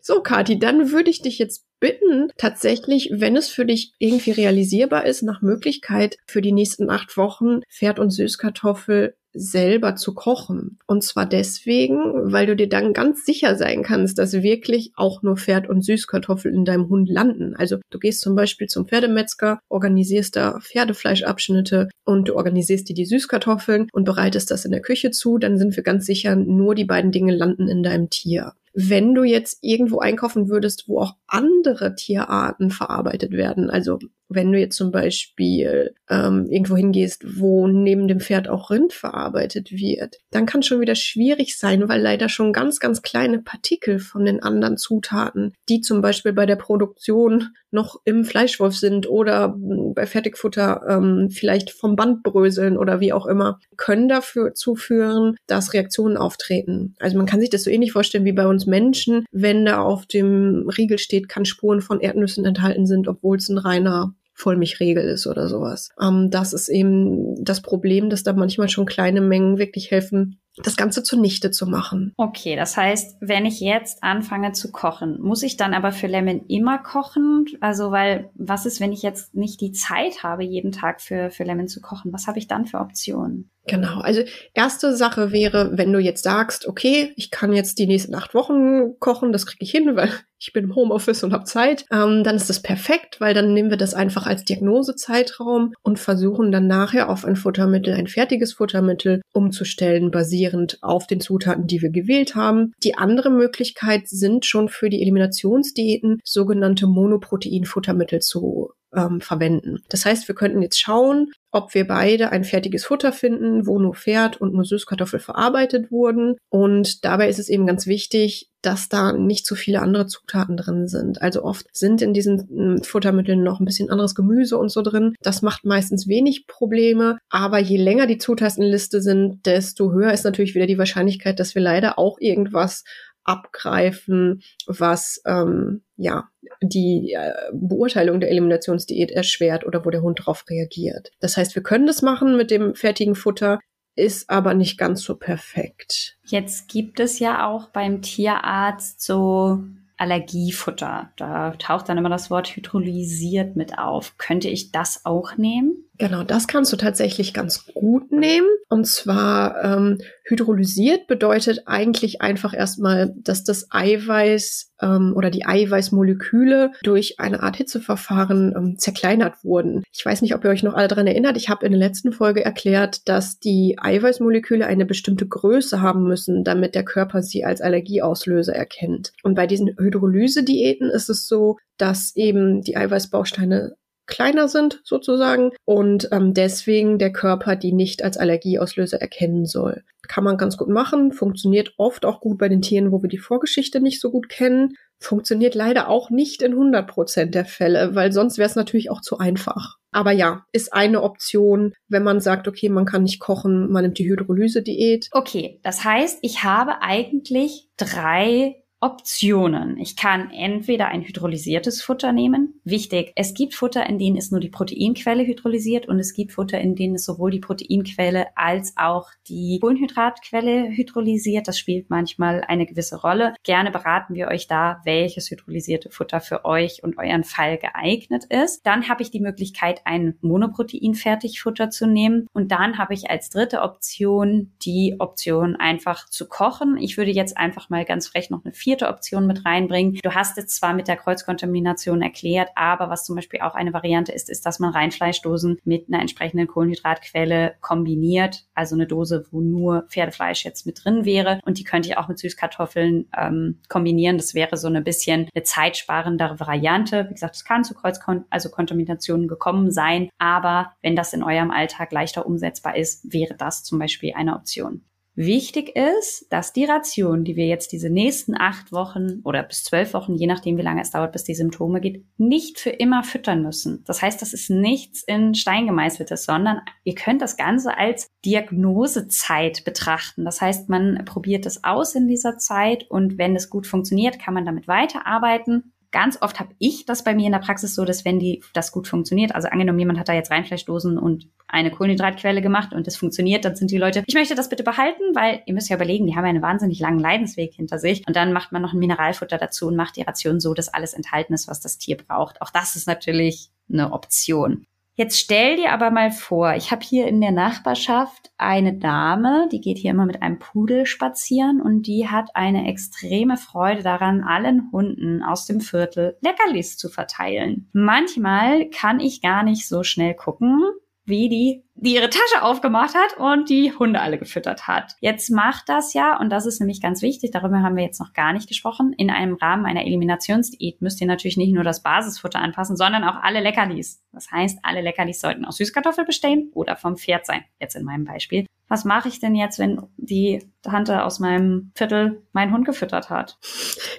so, 0.00 0.22
Kati, 0.22 0.58
dann 0.58 0.92
würde 0.92 1.10
ich 1.10 1.20
dich 1.20 1.38
jetzt 1.38 1.66
bitten, 1.82 2.30
tatsächlich, 2.38 3.10
wenn 3.12 3.36
es 3.36 3.48
für 3.48 3.66
dich 3.66 3.92
irgendwie 3.98 4.30
realisierbar 4.30 5.04
ist, 5.04 5.22
nach 5.22 5.42
Möglichkeit 5.42 6.16
für 6.26 6.40
die 6.40 6.52
nächsten 6.52 6.88
acht 6.88 7.16
Wochen 7.16 7.60
Pferd 7.68 7.98
und 7.98 8.10
Süßkartoffel 8.10 9.16
selber 9.34 9.96
zu 9.96 10.14
kochen. 10.14 10.78
Und 10.86 11.02
zwar 11.02 11.26
deswegen, 11.26 11.98
weil 12.32 12.46
du 12.46 12.54
dir 12.54 12.68
dann 12.68 12.92
ganz 12.92 13.24
sicher 13.24 13.56
sein 13.56 13.82
kannst, 13.82 14.18
dass 14.18 14.32
wirklich 14.32 14.92
auch 14.94 15.22
nur 15.22 15.36
Pferd 15.36 15.68
und 15.68 15.82
Süßkartoffel 15.82 16.54
in 16.54 16.64
deinem 16.64 16.88
Hund 16.88 17.08
landen. 17.08 17.56
Also 17.56 17.78
du 17.90 17.98
gehst 17.98 18.20
zum 18.20 18.36
Beispiel 18.36 18.68
zum 18.68 18.86
Pferdemetzger, 18.86 19.58
organisierst 19.68 20.36
da 20.36 20.60
Pferdefleischabschnitte 20.60 21.88
und 22.04 22.28
du 22.28 22.36
organisierst 22.36 22.88
dir 22.88 22.94
die 22.94 23.06
Süßkartoffeln 23.06 23.88
und 23.92 24.04
bereitest 24.04 24.50
das 24.50 24.64
in 24.64 24.70
der 24.70 24.82
Küche 24.82 25.10
zu, 25.10 25.38
dann 25.38 25.58
sind 25.58 25.74
wir 25.74 25.82
ganz 25.82 26.06
sicher, 26.06 26.36
nur 26.36 26.74
die 26.74 26.84
beiden 26.84 27.10
Dinge 27.10 27.34
landen 27.34 27.68
in 27.68 27.82
deinem 27.82 28.08
Tier. 28.10 28.52
Wenn 28.74 29.14
du 29.14 29.22
jetzt 29.24 29.58
irgendwo 29.60 29.98
einkaufen 29.98 30.48
würdest, 30.48 30.88
wo 30.88 31.00
auch 31.00 31.16
andere 31.26 31.94
Tierarten 31.94 32.70
verarbeitet 32.70 33.32
werden, 33.32 33.70
also 33.70 33.98
wenn 34.34 34.52
du 34.52 34.58
jetzt 34.58 34.76
zum 34.76 34.90
Beispiel 34.90 35.94
ähm, 36.08 36.46
irgendwo 36.48 36.76
hingehst, 36.76 37.38
wo 37.38 37.66
neben 37.66 38.08
dem 38.08 38.20
Pferd 38.20 38.48
auch 38.48 38.70
Rind 38.70 38.92
verarbeitet 38.92 39.70
wird, 39.72 40.18
dann 40.30 40.46
kann 40.46 40.62
schon 40.62 40.80
wieder 40.80 40.94
schwierig 40.94 41.58
sein, 41.58 41.88
weil 41.88 42.00
leider 42.00 42.28
schon 42.28 42.52
ganz, 42.52 42.80
ganz 42.80 43.02
kleine 43.02 43.40
Partikel 43.40 43.98
von 43.98 44.24
den 44.24 44.42
anderen 44.42 44.76
Zutaten, 44.76 45.52
die 45.68 45.80
zum 45.80 46.00
Beispiel 46.00 46.32
bei 46.32 46.46
der 46.46 46.56
Produktion 46.56 47.48
noch 47.72 48.00
im 48.04 48.24
Fleischwolf 48.24 48.76
sind 48.76 49.08
oder 49.08 49.54
hm, 49.54 49.94
bei 49.94 50.06
Fertigfutter 50.06 50.82
ähm, 50.88 51.30
vielleicht 51.30 51.70
vom 51.70 51.96
Band 51.96 52.22
bröseln 52.22 52.76
oder 52.76 53.00
wie 53.00 53.12
auch 53.12 53.26
immer, 53.26 53.58
können 53.76 54.08
dafür 54.08 54.54
zuführen, 54.54 55.36
dass 55.46 55.72
Reaktionen 55.72 56.16
auftreten. 56.16 56.94
Also 56.98 57.16
man 57.16 57.26
kann 57.26 57.40
sich 57.40 57.50
das 57.50 57.64
so 57.64 57.70
ähnlich 57.70 57.92
vorstellen 57.92 58.24
wie 58.24 58.32
bei 58.32 58.46
uns 58.46 58.66
Menschen, 58.66 59.24
wenn 59.32 59.64
da 59.64 59.80
auf 59.82 60.06
dem 60.06 60.68
Riegel 60.68 60.98
steht, 60.98 61.28
kann 61.28 61.44
Spuren 61.44 61.80
von 61.80 62.00
Erdnüssen 62.00 62.44
enthalten 62.44 62.86
sind, 62.86 63.08
obwohl 63.08 63.36
es 63.36 63.48
ein 63.48 63.58
reiner 63.58 64.14
Vollmilchregel 64.34 65.04
ist 65.04 65.26
oder 65.26 65.48
sowas. 65.48 65.90
Ähm, 66.00 66.30
das 66.30 66.52
ist 66.52 66.68
eben 66.68 67.42
das 67.44 67.60
Problem, 67.60 68.10
dass 68.10 68.22
da 68.22 68.32
manchmal 68.32 68.68
schon 68.68 68.86
kleine 68.86 69.20
Mengen 69.20 69.58
wirklich 69.58 69.90
helfen, 69.90 70.40
das 70.62 70.76
Ganze 70.76 71.02
zunichte 71.02 71.50
zu 71.50 71.66
machen. 71.66 72.12
Okay, 72.16 72.56
das 72.56 72.76
heißt, 72.76 73.16
wenn 73.20 73.46
ich 73.46 73.60
jetzt 73.60 74.02
anfange 74.02 74.52
zu 74.52 74.70
kochen, 74.70 75.18
muss 75.20 75.42
ich 75.42 75.56
dann 75.56 75.72
aber 75.72 75.92
für 75.92 76.06
Lemon 76.06 76.44
immer 76.48 76.78
kochen? 76.78 77.46
Also, 77.60 77.90
weil, 77.90 78.30
was 78.34 78.66
ist, 78.66 78.80
wenn 78.80 78.92
ich 78.92 79.02
jetzt 79.02 79.34
nicht 79.34 79.60
die 79.60 79.72
Zeit 79.72 80.22
habe, 80.22 80.44
jeden 80.44 80.72
Tag 80.72 81.00
für, 81.00 81.30
für 81.30 81.44
Lemon 81.44 81.68
zu 81.68 81.80
kochen? 81.80 82.12
Was 82.12 82.26
habe 82.26 82.38
ich 82.38 82.48
dann 82.48 82.66
für 82.66 82.80
Optionen? 82.80 83.50
Genau, 83.66 84.00
also 84.00 84.22
erste 84.54 84.94
Sache 84.96 85.32
wäre, 85.32 85.78
wenn 85.78 85.92
du 85.92 86.00
jetzt 86.00 86.24
sagst, 86.24 86.66
okay, 86.66 87.12
ich 87.16 87.30
kann 87.30 87.52
jetzt 87.52 87.78
die 87.78 87.86
nächsten 87.86 88.14
acht 88.14 88.34
Wochen 88.34 88.98
kochen, 88.98 89.32
das 89.32 89.46
kriege 89.46 89.64
ich 89.64 89.70
hin, 89.70 89.90
weil 89.96 90.10
ich 90.42 90.52
bin 90.52 90.64
im 90.64 90.74
Homeoffice 90.74 91.22
und 91.22 91.32
habe 91.32 91.44
Zeit, 91.44 91.84
ähm, 91.92 92.24
dann 92.24 92.34
ist 92.34 92.50
das 92.50 92.60
perfekt, 92.60 93.20
weil 93.20 93.32
dann 93.32 93.54
nehmen 93.54 93.70
wir 93.70 93.76
das 93.76 93.94
einfach 93.94 94.26
als 94.26 94.44
Diagnosezeitraum 94.44 95.72
und 95.82 96.00
versuchen 96.00 96.50
dann 96.50 96.66
nachher 96.66 97.08
auf 97.08 97.24
ein 97.24 97.36
Futtermittel, 97.36 97.94
ein 97.94 98.08
fertiges 98.08 98.52
Futtermittel 98.52 99.22
umzustellen, 99.32 100.10
basierend 100.10 100.78
auf 100.82 101.06
den 101.06 101.20
Zutaten, 101.20 101.68
die 101.68 101.80
wir 101.80 101.90
gewählt 101.90 102.34
haben. 102.34 102.72
Die 102.82 102.96
andere 102.96 103.30
Möglichkeit 103.30 104.08
sind 104.08 104.44
schon 104.44 104.68
für 104.68 104.90
die 104.90 105.00
Eliminationsdiäten 105.00 106.20
sogenannte 106.24 106.88
Monoprotein-Futtermittel 106.88 108.18
zu 108.18 108.72
ähm, 108.94 109.20
verwenden. 109.20 109.82
Das 109.88 110.04
heißt, 110.04 110.28
wir 110.28 110.34
könnten 110.34 110.62
jetzt 110.62 110.80
schauen, 110.80 111.32
ob 111.50 111.74
wir 111.74 111.86
beide 111.86 112.30
ein 112.30 112.44
fertiges 112.44 112.84
Futter 112.84 113.12
finden, 113.12 113.66
wo 113.66 113.78
nur 113.78 113.94
Pferd 113.94 114.40
und 114.40 114.54
nur 114.54 114.64
Süßkartoffel 114.64 115.20
verarbeitet 115.20 115.90
wurden. 115.90 116.36
Und 116.48 117.04
dabei 117.04 117.28
ist 117.28 117.38
es 117.38 117.50
eben 117.50 117.66
ganz 117.66 117.86
wichtig, 117.86 118.48
dass 118.62 118.88
da 118.88 119.12
nicht 119.12 119.44
zu 119.44 119.54
viele 119.54 119.82
andere 119.82 120.06
Zutaten 120.06 120.56
drin 120.56 120.86
sind. 120.86 121.20
Also 121.20 121.42
oft 121.44 121.66
sind 121.72 122.00
in 122.00 122.14
diesen 122.14 122.48
hm, 122.48 122.82
Futtermitteln 122.82 123.42
noch 123.42 123.60
ein 123.60 123.66
bisschen 123.66 123.90
anderes 123.90 124.14
Gemüse 124.14 124.56
und 124.56 124.70
so 124.70 124.82
drin. 124.82 125.14
Das 125.20 125.42
macht 125.42 125.64
meistens 125.64 126.08
wenig 126.08 126.46
Probleme. 126.46 127.18
Aber 127.28 127.58
je 127.58 127.76
länger 127.76 128.06
die 128.06 128.18
Zutatenliste 128.18 129.02
sind, 129.02 129.44
desto 129.44 129.92
höher 129.92 130.12
ist 130.12 130.24
natürlich 130.24 130.54
wieder 130.54 130.66
die 130.66 130.78
Wahrscheinlichkeit, 130.78 131.38
dass 131.38 131.54
wir 131.54 131.62
leider 131.62 131.98
auch 131.98 132.16
irgendwas 132.18 132.84
abgreifen, 133.24 134.42
was 134.66 135.22
ähm, 135.26 135.82
ja 135.96 136.28
die 136.62 137.12
äh, 137.16 137.32
Beurteilung 137.52 138.20
der 138.20 138.30
Eliminationsdiät 138.30 139.10
erschwert 139.10 139.66
oder 139.66 139.84
wo 139.84 139.90
der 139.90 140.02
Hund 140.02 140.20
darauf 140.20 140.44
reagiert. 140.48 141.10
Das 141.20 141.36
heißt, 141.36 141.54
wir 141.54 141.62
können 141.62 141.86
das 141.86 142.02
machen 142.02 142.36
mit 142.36 142.50
dem 142.50 142.74
fertigen 142.74 143.14
Futter, 143.14 143.58
ist 143.94 144.30
aber 144.30 144.54
nicht 144.54 144.78
ganz 144.78 145.02
so 145.02 145.16
perfekt. 145.16 146.18
Jetzt 146.24 146.68
gibt 146.68 146.98
es 147.00 147.18
ja 147.18 147.46
auch 147.46 147.68
beim 147.68 148.02
Tierarzt 148.02 149.02
so 149.02 149.62
Allergiefutter. 150.02 151.12
Da 151.16 151.52
taucht 151.58 151.88
dann 151.88 151.98
immer 151.98 152.08
das 152.08 152.30
Wort 152.30 152.56
hydrolysiert 152.56 153.54
mit 153.54 153.78
auf. 153.78 154.16
Könnte 154.18 154.48
ich 154.48 154.72
das 154.72 155.04
auch 155.04 155.36
nehmen? 155.36 155.84
Genau, 156.02 156.24
das 156.24 156.48
kannst 156.48 156.72
du 156.72 156.76
tatsächlich 156.76 157.32
ganz 157.32 157.64
gut 157.74 158.10
nehmen. 158.10 158.48
Und 158.68 158.88
zwar 158.88 159.62
ähm, 159.62 159.98
hydrolysiert 160.24 161.06
bedeutet 161.06 161.62
eigentlich 161.66 162.20
einfach 162.20 162.54
erstmal, 162.54 163.14
dass 163.18 163.44
das 163.44 163.68
Eiweiß 163.70 164.72
ähm, 164.82 165.12
oder 165.14 165.30
die 165.30 165.46
Eiweißmoleküle 165.46 166.72
durch 166.82 167.20
eine 167.20 167.44
Art 167.44 167.54
Hitzeverfahren 167.54 168.52
ähm, 168.56 168.78
zerkleinert 168.78 169.44
wurden. 169.44 169.84
Ich 169.92 170.04
weiß 170.04 170.22
nicht, 170.22 170.34
ob 170.34 170.42
ihr 170.44 170.50
euch 170.50 170.64
noch 170.64 170.74
alle 170.74 170.88
daran 170.88 171.06
erinnert. 171.06 171.36
Ich 171.36 171.48
habe 171.48 171.64
in 171.64 171.70
der 171.70 171.78
letzten 171.78 172.10
Folge 172.10 172.44
erklärt, 172.44 173.08
dass 173.08 173.38
die 173.38 173.76
Eiweißmoleküle 173.80 174.66
eine 174.66 174.86
bestimmte 174.86 175.28
Größe 175.28 175.82
haben 175.82 176.02
müssen, 176.02 176.42
damit 176.42 176.74
der 176.74 176.84
Körper 176.84 177.22
sie 177.22 177.44
als 177.44 177.60
Allergieauslöser 177.60 178.56
erkennt. 178.56 179.12
Und 179.22 179.36
bei 179.36 179.46
diesen 179.46 179.68
Hydrolyse-Diäten 179.78 180.90
ist 180.90 181.10
es 181.10 181.28
so, 181.28 181.58
dass 181.78 182.16
eben 182.16 182.62
die 182.62 182.76
Eiweißbausteine 182.76 183.76
kleiner 184.12 184.46
sind 184.46 184.82
sozusagen 184.84 185.52
und 185.64 186.08
ähm, 186.12 186.34
deswegen 186.34 186.98
der 186.98 187.12
Körper 187.12 187.56
die 187.56 187.72
nicht 187.72 188.04
als 188.04 188.18
Allergieauslöser 188.18 189.00
erkennen 189.00 189.46
soll. 189.46 189.84
Kann 190.06 190.22
man 190.22 190.36
ganz 190.36 190.58
gut 190.58 190.68
machen, 190.68 191.12
funktioniert 191.12 191.72
oft 191.78 192.04
auch 192.04 192.20
gut 192.20 192.36
bei 192.36 192.50
den 192.50 192.60
Tieren, 192.60 192.92
wo 192.92 193.02
wir 193.02 193.08
die 193.08 193.18
Vorgeschichte 193.18 193.80
nicht 193.80 194.00
so 194.00 194.10
gut 194.10 194.28
kennen. 194.28 194.74
Funktioniert 194.98 195.54
leider 195.54 195.88
auch 195.88 196.10
nicht 196.10 196.42
in 196.42 196.52
100 196.52 196.86
Prozent 196.86 197.34
der 197.34 197.46
Fälle, 197.46 197.94
weil 197.94 198.12
sonst 198.12 198.36
wäre 198.36 198.48
es 198.48 198.54
natürlich 198.54 198.90
auch 198.90 199.00
zu 199.00 199.18
einfach. 199.18 199.78
Aber 199.92 200.12
ja, 200.12 200.44
ist 200.52 200.72
eine 200.74 201.02
Option, 201.02 201.72
wenn 201.88 202.02
man 202.02 202.20
sagt, 202.20 202.48
okay, 202.48 202.68
man 202.68 202.84
kann 202.84 203.04
nicht 203.04 203.18
kochen, 203.18 203.70
man 203.70 203.82
nimmt 203.82 203.98
die 203.98 204.08
Hydrolyse-Diät. 204.08 205.08
Okay, 205.12 205.58
das 205.62 205.84
heißt, 205.84 206.18
ich 206.20 206.44
habe 206.44 206.82
eigentlich 206.82 207.68
drei 207.78 208.61
Optionen. 208.82 209.78
Ich 209.78 209.96
kann 209.96 210.30
entweder 210.32 210.88
ein 210.88 211.02
hydrolysiertes 211.02 211.82
Futter 211.82 212.10
nehmen. 212.12 212.60
Wichtig, 212.64 213.12
es 213.14 213.32
gibt 213.32 213.54
Futter, 213.54 213.86
in 213.86 213.96
denen 213.96 214.16
ist 214.16 214.32
nur 214.32 214.40
die 214.40 214.48
Proteinquelle 214.48 215.24
hydrolysiert 215.24 215.86
und 215.86 216.00
es 216.00 216.14
gibt 216.14 216.32
Futter, 216.32 216.60
in 216.60 216.74
denen 216.74 216.96
ist 216.96 217.04
sowohl 217.04 217.30
die 217.30 217.38
Proteinquelle 217.38 218.36
als 218.36 218.74
auch 218.76 219.10
die 219.28 219.60
Kohlenhydratquelle 219.60 220.70
hydrolysiert. 220.70 221.46
Das 221.46 221.60
spielt 221.60 221.90
manchmal 221.90 222.42
eine 222.48 222.66
gewisse 222.66 223.00
Rolle. 223.00 223.34
Gerne 223.44 223.70
beraten 223.70 224.16
wir 224.16 224.26
euch 224.26 224.48
da, 224.48 224.80
welches 224.84 225.30
hydrolysierte 225.30 225.90
Futter 225.90 226.20
für 226.20 226.44
euch 226.44 226.82
und 226.82 226.98
euren 226.98 227.22
Fall 227.22 227.58
geeignet 227.58 228.24
ist. 228.24 228.66
Dann 228.66 228.88
habe 228.88 229.02
ich 229.02 229.12
die 229.12 229.20
Möglichkeit, 229.20 229.82
ein 229.84 230.18
Monoprotein-Fertigfutter 230.22 231.70
zu 231.70 231.86
nehmen 231.86 232.26
und 232.32 232.50
dann 232.50 232.78
habe 232.78 232.94
ich 232.94 233.08
als 233.08 233.30
dritte 233.30 233.62
Option 233.62 234.50
die 234.64 234.96
Option 234.98 235.54
einfach 235.54 236.08
zu 236.08 236.26
kochen. 236.26 236.76
Ich 236.78 236.96
würde 236.96 237.12
jetzt 237.12 237.36
einfach 237.36 237.70
mal 237.70 237.84
ganz 237.84 238.08
frech 238.08 238.28
noch 238.28 238.44
eine 238.44 238.52
Option 238.88 239.26
mit 239.26 239.44
reinbringen. 239.44 239.98
Du 240.02 240.14
hast 240.14 240.38
es 240.38 240.46
zwar 240.46 240.74
mit 240.74 240.88
der 240.88 240.96
Kreuzkontamination 240.96 242.02
erklärt, 242.02 242.50
aber 242.54 242.90
was 242.90 243.04
zum 243.04 243.16
Beispiel 243.16 243.40
auch 243.40 243.54
eine 243.54 243.72
Variante 243.72 244.12
ist, 244.12 244.30
ist, 244.30 244.46
dass 244.46 244.58
man 244.58 244.72
Reinfleischdosen 244.72 245.58
mit 245.64 245.88
einer 245.88 246.00
entsprechenden 246.00 246.46
Kohlenhydratquelle 246.46 247.54
kombiniert. 247.60 248.44
Also 248.54 248.74
eine 248.74 248.86
Dose, 248.86 249.26
wo 249.30 249.40
nur 249.40 249.82
Pferdefleisch 249.88 250.44
jetzt 250.44 250.66
mit 250.66 250.84
drin 250.84 251.04
wäre. 251.04 251.40
Und 251.44 251.58
die 251.58 251.64
könnte 251.64 251.88
ich 251.88 251.96
auch 251.98 252.08
mit 252.08 252.18
Süßkartoffeln 252.18 253.08
ähm, 253.16 253.60
kombinieren. 253.68 254.16
Das 254.16 254.34
wäre 254.34 254.56
so 254.56 254.68
ein 254.68 254.84
bisschen 254.84 255.28
eine 255.34 255.42
zeitsparendere 255.42 256.40
Variante. 256.40 257.06
Wie 257.08 257.14
gesagt, 257.14 257.36
es 257.36 257.44
kann 257.44 257.64
zu 257.64 257.74
Kreuzkon 257.74 258.24
also 258.30 258.50
gekommen 258.50 259.70
sein. 259.70 260.08
Aber 260.18 260.72
wenn 260.82 260.96
das 260.96 261.12
in 261.12 261.22
eurem 261.22 261.50
Alltag 261.50 261.92
leichter 261.92 262.26
umsetzbar 262.26 262.76
ist, 262.76 263.12
wäre 263.12 263.34
das 263.34 263.64
zum 263.64 263.78
Beispiel 263.78 264.12
eine 264.14 264.34
Option. 264.34 264.84
Wichtig 265.14 265.76
ist, 265.76 266.26
dass 266.30 266.54
die 266.54 266.64
Ration, 266.64 267.24
die 267.24 267.36
wir 267.36 267.46
jetzt 267.46 267.72
diese 267.72 267.90
nächsten 267.90 268.34
acht 268.34 268.72
Wochen 268.72 269.20
oder 269.24 269.42
bis 269.42 269.62
zwölf 269.62 269.92
Wochen, 269.92 270.14
je 270.14 270.26
nachdem 270.26 270.56
wie 270.56 270.62
lange 270.62 270.80
es 270.80 270.90
dauert, 270.90 271.12
bis 271.12 271.24
die 271.24 271.34
Symptome 271.34 271.82
geht, 271.82 272.06
nicht 272.16 272.58
für 272.58 272.70
immer 272.70 273.04
füttern 273.04 273.42
müssen. 273.42 273.84
Das 273.84 274.00
heißt, 274.00 274.22
das 274.22 274.32
ist 274.32 274.48
nichts 274.48 275.02
in 275.02 275.34
Stein 275.34 275.66
gemeißeltes, 275.66 276.24
sondern 276.24 276.62
ihr 276.84 276.94
könnt 276.94 277.20
das 277.20 277.36
Ganze 277.36 277.76
als 277.76 278.08
Diagnosezeit 278.24 279.64
betrachten. 279.64 280.24
Das 280.24 280.40
heißt, 280.40 280.70
man 280.70 281.04
probiert 281.04 281.44
es 281.44 281.62
aus 281.62 281.94
in 281.94 282.08
dieser 282.08 282.38
Zeit 282.38 282.90
und 282.90 283.18
wenn 283.18 283.36
es 283.36 283.50
gut 283.50 283.66
funktioniert, 283.66 284.18
kann 284.18 284.32
man 284.32 284.46
damit 284.46 284.66
weiterarbeiten 284.66 285.71
ganz 285.92 286.18
oft 286.20 286.40
habe 286.40 286.54
ich 286.58 286.86
das 286.86 287.04
bei 287.04 287.14
mir 287.14 287.26
in 287.26 287.32
der 287.32 287.38
Praxis 287.38 287.74
so, 287.74 287.84
dass 287.84 288.04
wenn 288.04 288.18
die 288.18 288.42
das 288.54 288.72
gut 288.72 288.88
funktioniert, 288.88 289.34
also 289.34 289.48
angenommen, 289.48 289.78
jemand 289.78 289.98
hat 289.98 290.08
da 290.08 290.14
jetzt 290.14 290.30
Reinfleischdosen 290.30 290.98
und 290.98 291.28
eine 291.46 291.70
Kohlenhydratquelle 291.70 292.40
gemacht 292.40 292.72
und 292.72 292.86
das 292.86 292.96
funktioniert, 292.96 293.44
dann 293.44 293.54
sind 293.54 293.70
die 293.70 293.78
Leute, 293.78 294.02
ich 294.06 294.14
möchte 294.14 294.34
das 294.34 294.48
bitte 294.48 294.64
behalten, 294.64 295.14
weil 295.14 295.42
ihr 295.46 295.54
müsst 295.54 295.68
ja 295.68 295.76
überlegen, 295.76 296.06
die 296.06 296.16
haben 296.16 296.24
einen 296.24 296.42
wahnsinnig 296.42 296.80
langen 296.80 296.98
Leidensweg 296.98 297.54
hinter 297.54 297.78
sich 297.78 298.02
und 298.06 298.16
dann 298.16 298.32
macht 298.32 298.52
man 298.52 298.62
noch 298.62 298.72
ein 298.72 298.78
Mineralfutter 298.78 299.38
dazu 299.38 299.68
und 299.68 299.76
macht 299.76 299.96
die 299.96 300.02
Ration 300.02 300.40
so, 300.40 300.54
dass 300.54 300.72
alles 300.72 300.94
enthalten 300.94 301.34
ist, 301.34 301.46
was 301.46 301.60
das 301.60 301.78
Tier 301.78 301.98
braucht. 301.98 302.40
Auch 302.40 302.50
das 302.50 302.74
ist 302.74 302.86
natürlich 302.86 303.50
eine 303.70 303.92
Option. 303.92 304.66
Jetzt 304.94 305.18
stell 305.18 305.56
dir 305.56 305.72
aber 305.72 305.90
mal 305.90 306.10
vor, 306.10 306.54
ich 306.54 306.70
habe 306.70 306.82
hier 306.84 307.06
in 307.06 307.22
der 307.22 307.30
Nachbarschaft 307.30 308.30
eine 308.36 308.74
Dame, 308.74 309.48
die 309.50 309.62
geht 309.62 309.78
hier 309.78 309.90
immer 309.90 310.04
mit 310.04 310.20
einem 310.20 310.38
Pudel 310.38 310.84
spazieren 310.84 311.62
und 311.62 311.86
die 311.86 312.08
hat 312.08 312.30
eine 312.34 312.68
extreme 312.68 313.38
Freude 313.38 313.82
daran, 313.82 314.22
allen 314.22 314.70
Hunden 314.70 315.22
aus 315.22 315.46
dem 315.46 315.60
Viertel 315.60 316.18
Leckerlis 316.20 316.76
zu 316.76 316.90
verteilen. 316.90 317.70
Manchmal 317.72 318.68
kann 318.68 319.00
ich 319.00 319.22
gar 319.22 319.42
nicht 319.42 319.66
so 319.66 319.82
schnell 319.82 320.14
gucken, 320.14 320.60
wie 321.04 321.28
die, 321.28 321.64
die 321.74 321.94
ihre 321.94 322.10
Tasche 322.10 322.42
aufgemacht 322.42 322.94
hat 322.94 323.16
und 323.18 323.48
die 323.48 323.72
Hunde 323.72 324.00
alle 324.00 324.18
gefüttert 324.18 324.68
hat. 324.68 324.94
Jetzt 325.00 325.30
macht 325.30 325.68
das 325.68 325.94
ja, 325.94 326.18
und 326.18 326.30
das 326.30 326.46
ist 326.46 326.60
nämlich 326.60 326.80
ganz 326.80 327.02
wichtig, 327.02 327.30
darüber 327.32 327.60
haben 327.60 327.76
wir 327.76 327.84
jetzt 327.84 328.00
noch 328.00 328.12
gar 328.12 328.32
nicht 328.32 328.48
gesprochen, 328.48 328.92
in 328.96 329.10
einem 329.10 329.34
Rahmen 329.34 329.66
einer 329.66 329.84
Eliminationsdiät 329.84 330.80
müsst 330.80 331.00
ihr 331.00 331.06
natürlich 331.06 331.36
nicht 331.36 331.52
nur 331.52 331.64
das 331.64 331.82
Basisfutter 331.82 332.40
anpassen, 332.40 332.76
sondern 332.76 333.04
auch 333.04 333.16
alle 333.22 333.40
Leckerlis. 333.40 334.02
Das 334.12 334.30
heißt, 334.30 334.60
alle 334.62 334.80
Leckerlis 334.80 335.20
sollten 335.20 335.44
aus 335.44 335.56
Süßkartoffel 335.56 336.04
bestehen 336.04 336.50
oder 336.54 336.76
vom 336.76 336.96
Pferd 336.96 337.26
sein, 337.26 337.44
jetzt 337.60 337.74
in 337.74 337.84
meinem 337.84 338.04
Beispiel 338.04 338.46
was 338.72 338.86
mache 338.86 339.06
ich 339.08 339.20
denn 339.20 339.34
jetzt, 339.34 339.58
wenn 339.58 339.82
die 339.98 340.48
Tante 340.62 341.04
aus 341.04 341.20
meinem 341.20 341.72
Viertel 341.74 342.22
meinen 342.32 342.54
Hund 342.54 342.64
gefüttert 342.64 343.10
hat? 343.10 343.36